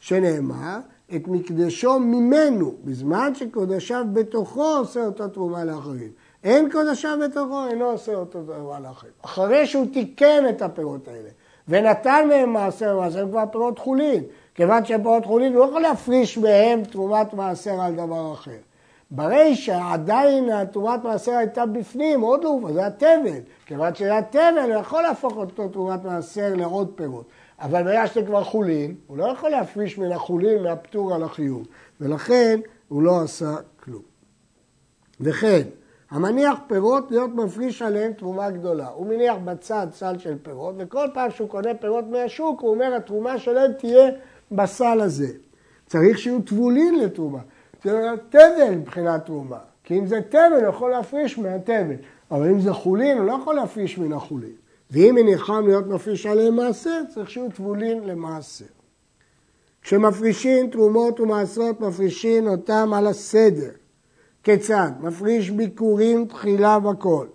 שנאמר, 0.00 0.78
את 1.16 1.28
מקדשו 1.28 1.98
ממנו, 1.98 2.74
בזמן 2.84 3.34
שקודשיו 3.34 4.04
בתוכו 4.12 4.64
עושה 4.64 5.06
אותו 5.06 5.28
תרומה 5.28 5.64
לאחרים. 5.64 6.10
אין 6.44 6.70
קודשיו 6.70 7.18
בתוכו, 7.24 7.66
אינו 7.66 7.84
עושה 7.84 8.14
אותו 8.14 8.42
תרומה 8.42 8.80
לאחרים. 8.80 9.12
אחרי 9.22 9.66
שהוא 9.66 9.86
תיקן 9.92 10.44
את 10.48 10.62
הפירות 10.62 11.08
האלה 11.08 11.28
ונתן 11.68 12.24
מהם 12.28 12.52
מעשר 12.52 12.96
ומעשר, 12.96 13.20
הם 13.20 13.30
כבר 13.30 13.44
פירות 13.52 13.78
חולין. 13.78 14.22
כיוון 14.54 14.84
שהם 14.84 15.02
פירות 15.02 15.26
חולין, 15.26 15.52
הוא 15.52 15.60
לא 15.60 15.68
יכול 15.68 15.80
להפריש 15.80 16.38
מהם 16.38 16.84
תרומת 16.84 17.34
מעשר 17.34 17.80
על 17.80 17.94
דבר 17.94 18.32
אחר. 18.32 18.58
ברישא 19.10 19.80
עדיין 19.92 20.64
תרומת 20.64 21.04
מעשר 21.04 21.32
הייתה 21.32 21.66
בפנים, 21.66 22.20
עוד 22.20 22.44
לא, 22.44 22.58
זה 22.72 22.86
התבל. 22.86 23.40
כיוון 23.66 23.94
שזה 23.94 24.18
התבל, 24.18 24.72
הוא 24.72 24.80
יכול 24.80 25.02
להפוך 25.02 25.36
אותו 25.36 25.68
תרומת 25.68 26.04
מעשר 26.04 26.54
לעוד 26.54 26.92
פירות. 26.94 27.28
אבל 27.60 27.82
ברגע 27.82 28.06
שזה 28.06 28.22
כבר 28.22 28.44
חולין, 28.44 28.94
הוא 29.06 29.16
לא 29.16 29.24
יכול 29.24 29.50
להפריש 29.50 29.98
מן 29.98 30.12
החולין 30.12 30.62
מהפטור 30.62 31.14
על 31.14 31.22
החיוב. 31.22 31.66
ולכן 32.00 32.60
הוא 32.88 33.02
לא 33.02 33.20
עשה 33.22 33.54
כלום. 33.84 34.02
וכן, 35.20 35.62
המניח 36.10 36.58
פירות 36.66 37.10
להיות 37.10 37.30
מפריש 37.34 37.82
עליהם 37.82 38.12
תרומה 38.12 38.50
גדולה. 38.50 38.88
הוא 38.88 39.06
מניח 39.06 39.36
בצד 39.44 39.86
סל 39.92 40.18
של 40.18 40.38
פירות, 40.42 40.74
וכל 40.78 41.06
פעם 41.14 41.30
שהוא 41.30 41.48
קונה 41.48 41.74
פירות 41.74 42.04
מהשוק, 42.10 42.60
הוא 42.60 42.70
אומר, 42.70 42.94
התרומה 42.94 43.38
שלהם 43.38 43.72
תהיה 43.72 44.10
בסל 44.52 45.00
הזה. 45.00 45.28
צריך 45.86 46.18
שיהיו 46.18 46.42
טבולין 46.42 46.98
לתרומה. 46.98 47.40
זה 47.84 48.10
תבל 48.28 48.74
מבחינת 48.74 49.26
תרומה. 49.26 49.58
כי 49.84 49.98
אם 49.98 50.06
זה 50.06 50.20
תבל, 50.28 50.60
הוא 50.60 50.68
יכול 50.68 50.90
להפריש 50.90 51.38
מהתבל. 51.38 51.94
אבל 52.30 52.48
אם 52.50 52.60
זה 52.60 52.72
חולין, 52.72 53.18
הוא 53.18 53.26
לא 53.26 53.32
יכול 53.42 53.54
להפריש 53.54 53.98
מן 53.98 54.12
החולין. 54.12 54.52
ואם 54.90 55.14
מניחם 55.14 55.66
להיות 55.66 55.86
מפריש 55.86 56.26
עליהם 56.26 56.56
מעשר, 56.56 57.02
צריך 57.14 57.30
שיהיו 57.30 57.50
טבולין 57.50 58.04
למעשר. 58.04 58.64
כשמפרישים 59.82 60.70
תרומות 60.70 61.20
ומעשרות, 61.20 61.80
מפרישים 61.80 62.48
אותם 62.48 62.90
על 62.94 63.06
הסדר. 63.06 63.70
כיצד? 64.42 64.90
מפריש 65.00 65.50
ביקורים 65.50 66.26
תחילה 66.26 66.78
וכל. 66.90 67.26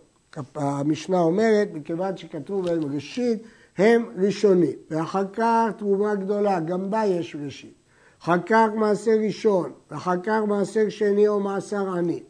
המשנה 0.56 1.20
אומרת, 1.20 1.70
מכיוון 1.74 2.18
שכתוב 2.18 2.66
בהם 2.66 2.94
ראשית, 2.96 3.44
הם 3.78 4.06
ראשונים. 4.18 4.76
ואחר 4.92 5.24
כך 5.34 5.70
תרומה 5.78 6.16
גדולה, 6.16 6.60
גם 6.60 6.90
בה 6.90 7.06
יש 7.06 7.36
ראשית. 7.46 7.83
אחר 8.24 8.40
כך 8.46 8.68
מעשר 8.76 9.12
ראשון, 9.26 9.72
ואחר 9.92 10.18
כך 10.24 10.40
מעשר 10.48 10.90
שני 10.90 11.28
או 11.28 11.40
מעשר 11.40 11.90
עני. 11.98 12.24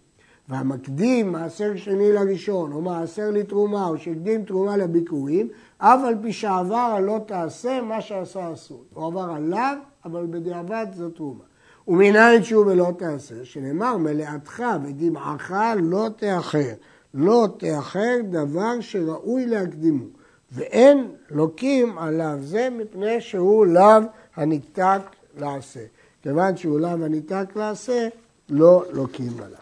והמקדים 0.50 1.32
מעשר 1.32 1.76
שני 1.76 2.12
לראשון, 2.12 2.74
או 2.74 2.82
מעשר 2.82 3.30
לתרומה, 3.32 3.88
או 3.88 3.98
שהקדים 3.98 4.44
תרומה 4.44 4.78
לביקורים, 4.78 5.50
אף 5.78 6.00
על 6.08 6.16
פי 6.22 6.34
שעבר 6.34 6.76
הלא 6.76 7.20
תעשה 7.28 7.82
מה 7.82 8.02
שעשה 8.02 8.54
אסור. 8.54 8.84
הוא 8.94 9.08
עבר 9.08 9.32
עליו, 9.36 9.78
אבל 10.06 10.26
בדיעבד 10.30 10.88
זו 10.94 11.10
תרומה. 11.10 11.44
ומנין 11.88 12.44
שהוא 12.44 12.66
ולא 12.66 12.88
תעשה, 12.98 13.36
שנאמר 13.46 13.98
מלאתך 13.98 14.64
ודמעך 14.84 15.52
לא 15.76 16.10
תאחר. 16.18 16.74
לא 17.14 17.48
תאחר 17.58 18.16
דבר 18.30 18.80
שראוי 18.80 19.46
להקדימו. 19.46 20.06
ואין 20.52 21.08
לוקים 21.30 21.98
עליו 21.98 22.38
זה 22.40 22.70
מפני 22.72 23.22
שהוא 23.22 23.66
לאו 23.66 24.02
הניתק 24.36 25.02
לעשה. 25.38 25.86
כיוון 26.22 26.58
שהוא 26.58 26.80
לאו 26.80 26.90
הניתק 26.90 27.50
לעשה, 27.56 28.08
לא 28.50 28.84
לוקים 28.92 29.34
עליו. 29.38 29.58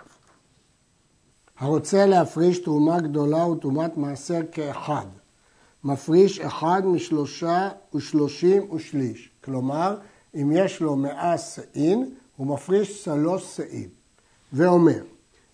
הרוצה 1.59 2.05
להפריש 2.05 2.59
תרומה 2.59 2.99
גדולה 2.99 3.47
ותרומת 3.47 3.97
מעשר 3.97 4.39
כאחד. 4.51 5.05
מפריש 5.83 6.39
אחד 6.39 6.81
משלושה 6.85 7.69
ושלושים 7.95 8.71
ושליש. 8.71 9.29
כלומר, 9.43 9.97
אם 10.35 10.51
יש 10.55 10.81
לו 10.81 10.95
מאה 10.95 11.37
שאין, 11.37 12.09
הוא 12.37 12.47
מפריש 12.47 13.03
שלוש 13.03 13.57
שאים. 13.57 13.89
ואומר, 14.53 15.03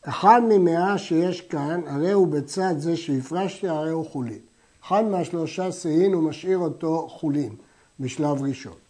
אחד 0.02 0.42
ממאה 0.50 0.98
שיש 0.98 1.42
כאן, 1.42 1.82
הרי 1.88 2.12
הוא 2.12 2.28
בצד 2.28 2.74
זה 2.78 2.98
שהפרשתי, 2.98 3.68
הרי 3.68 3.92
הוא 3.92 4.06
חולין. 4.06 4.40
אחד 4.84 5.04
מהשלושה 5.04 5.72
שאים 5.72 6.14
הוא 6.14 6.24
משאיר 6.24 6.58
אותו 6.58 7.08
חולין 7.10 7.56
בשלב 8.00 8.42
ראשון. 8.42 8.87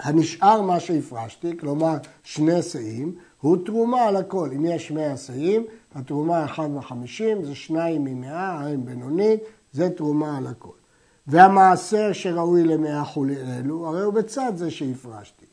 הנשאר 0.00 0.60
מה 0.60 0.80
שהפרשתי, 0.80 1.58
כלומר 1.58 1.94
שני 2.22 2.62
שאים, 2.62 3.14
הוא 3.40 3.56
תרומה 3.66 4.02
על 4.02 4.16
הכל. 4.16 4.50
אם 4.56 4.64
יש 4.64 4.90
מאה 4.90 5.16
שאים, 5.16 5.64
התרומה 5.94 6.44
1 6.44 6.64
וחמישים, 6.78 7.44
זה 7.44 7.54
שניים 7.54 8.04
ממאה, 8.04 8.66
עין 8.66 8.84
בינונית, 8.84 9.40
זה 9.72 9.90
תרומה 9.90 10.36
על 10.38 10.46
הכל. 10.46 10.72
והמעשר 11.26 12.12
שראוי 12.12 12.64
למאה 12.64 13.04
חולין 13.04 13.50
אלו, 13.58 13.86
הרי 13.86 14.02
הוא 14.02 14.14
בצד 14.14 14.52
זה 14.56 14.70
שהפרשתי. 14.70 15.46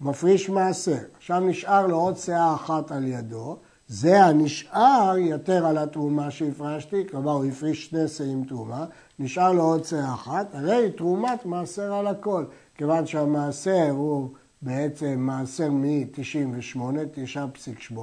מפריש 0.00 0.48
מעשר. 0.48 0.98
עכשיו 1.16 1.40
נשאר 1.40 1.86
לו 1.86 1.96
עוד 1.96 2.16
שאה 2.16 2.54
אחת 2.54 2.92
על 2.92 3.06
ידו, 3.06 3.56
זה 3.88 4.24
הנשאר 4.24 5.14
יותר 5.18 5.66
על 5.66 5.78
התרומה 5.78 6.30
שהפרשתי, 6.30 7.08
כלומר 7.10 7.32
הוא 7.32 7.44
הפריש 7.44 7.86
שני 7.86 8.08
שאים 8.08 8.44
תרומה, 8.44 8.84
נשאר 9.18 9.52
לו 9.52 9.62
עוד 9.62 9.84
שאה 9.84 10.14
אחת, 10.14 10.54
הרי 10.54 10.90
תרומת 10.96 11.46
מעשר 11.46 11.94
על 11.94 12.06
הכל, 12.06 12.44
כיוון 12.74 13.06
שהמעשר 13.06 13.90
הוא 13.90 14.30
בעצם 14.62 15.14
מעשר 15.18 15.70
מ-98, 15.70 16.78
9.8, 17.90 17.96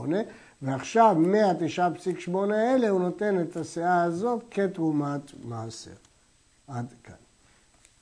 ועכשיו 0.62 1.16
מה-9.8 1.20 2.38
האלה 2.54 2.90
הוא 2.90 3.02
נותן 3.02 3.42
את 3.42 3.56
הסאה 3.56 4.04
הזאת 4.04 4.44
כתרומת 4.52 5.32
מעשר. 5.44 5.92
עד 6.68 6.94
כאן. 7.04 7.19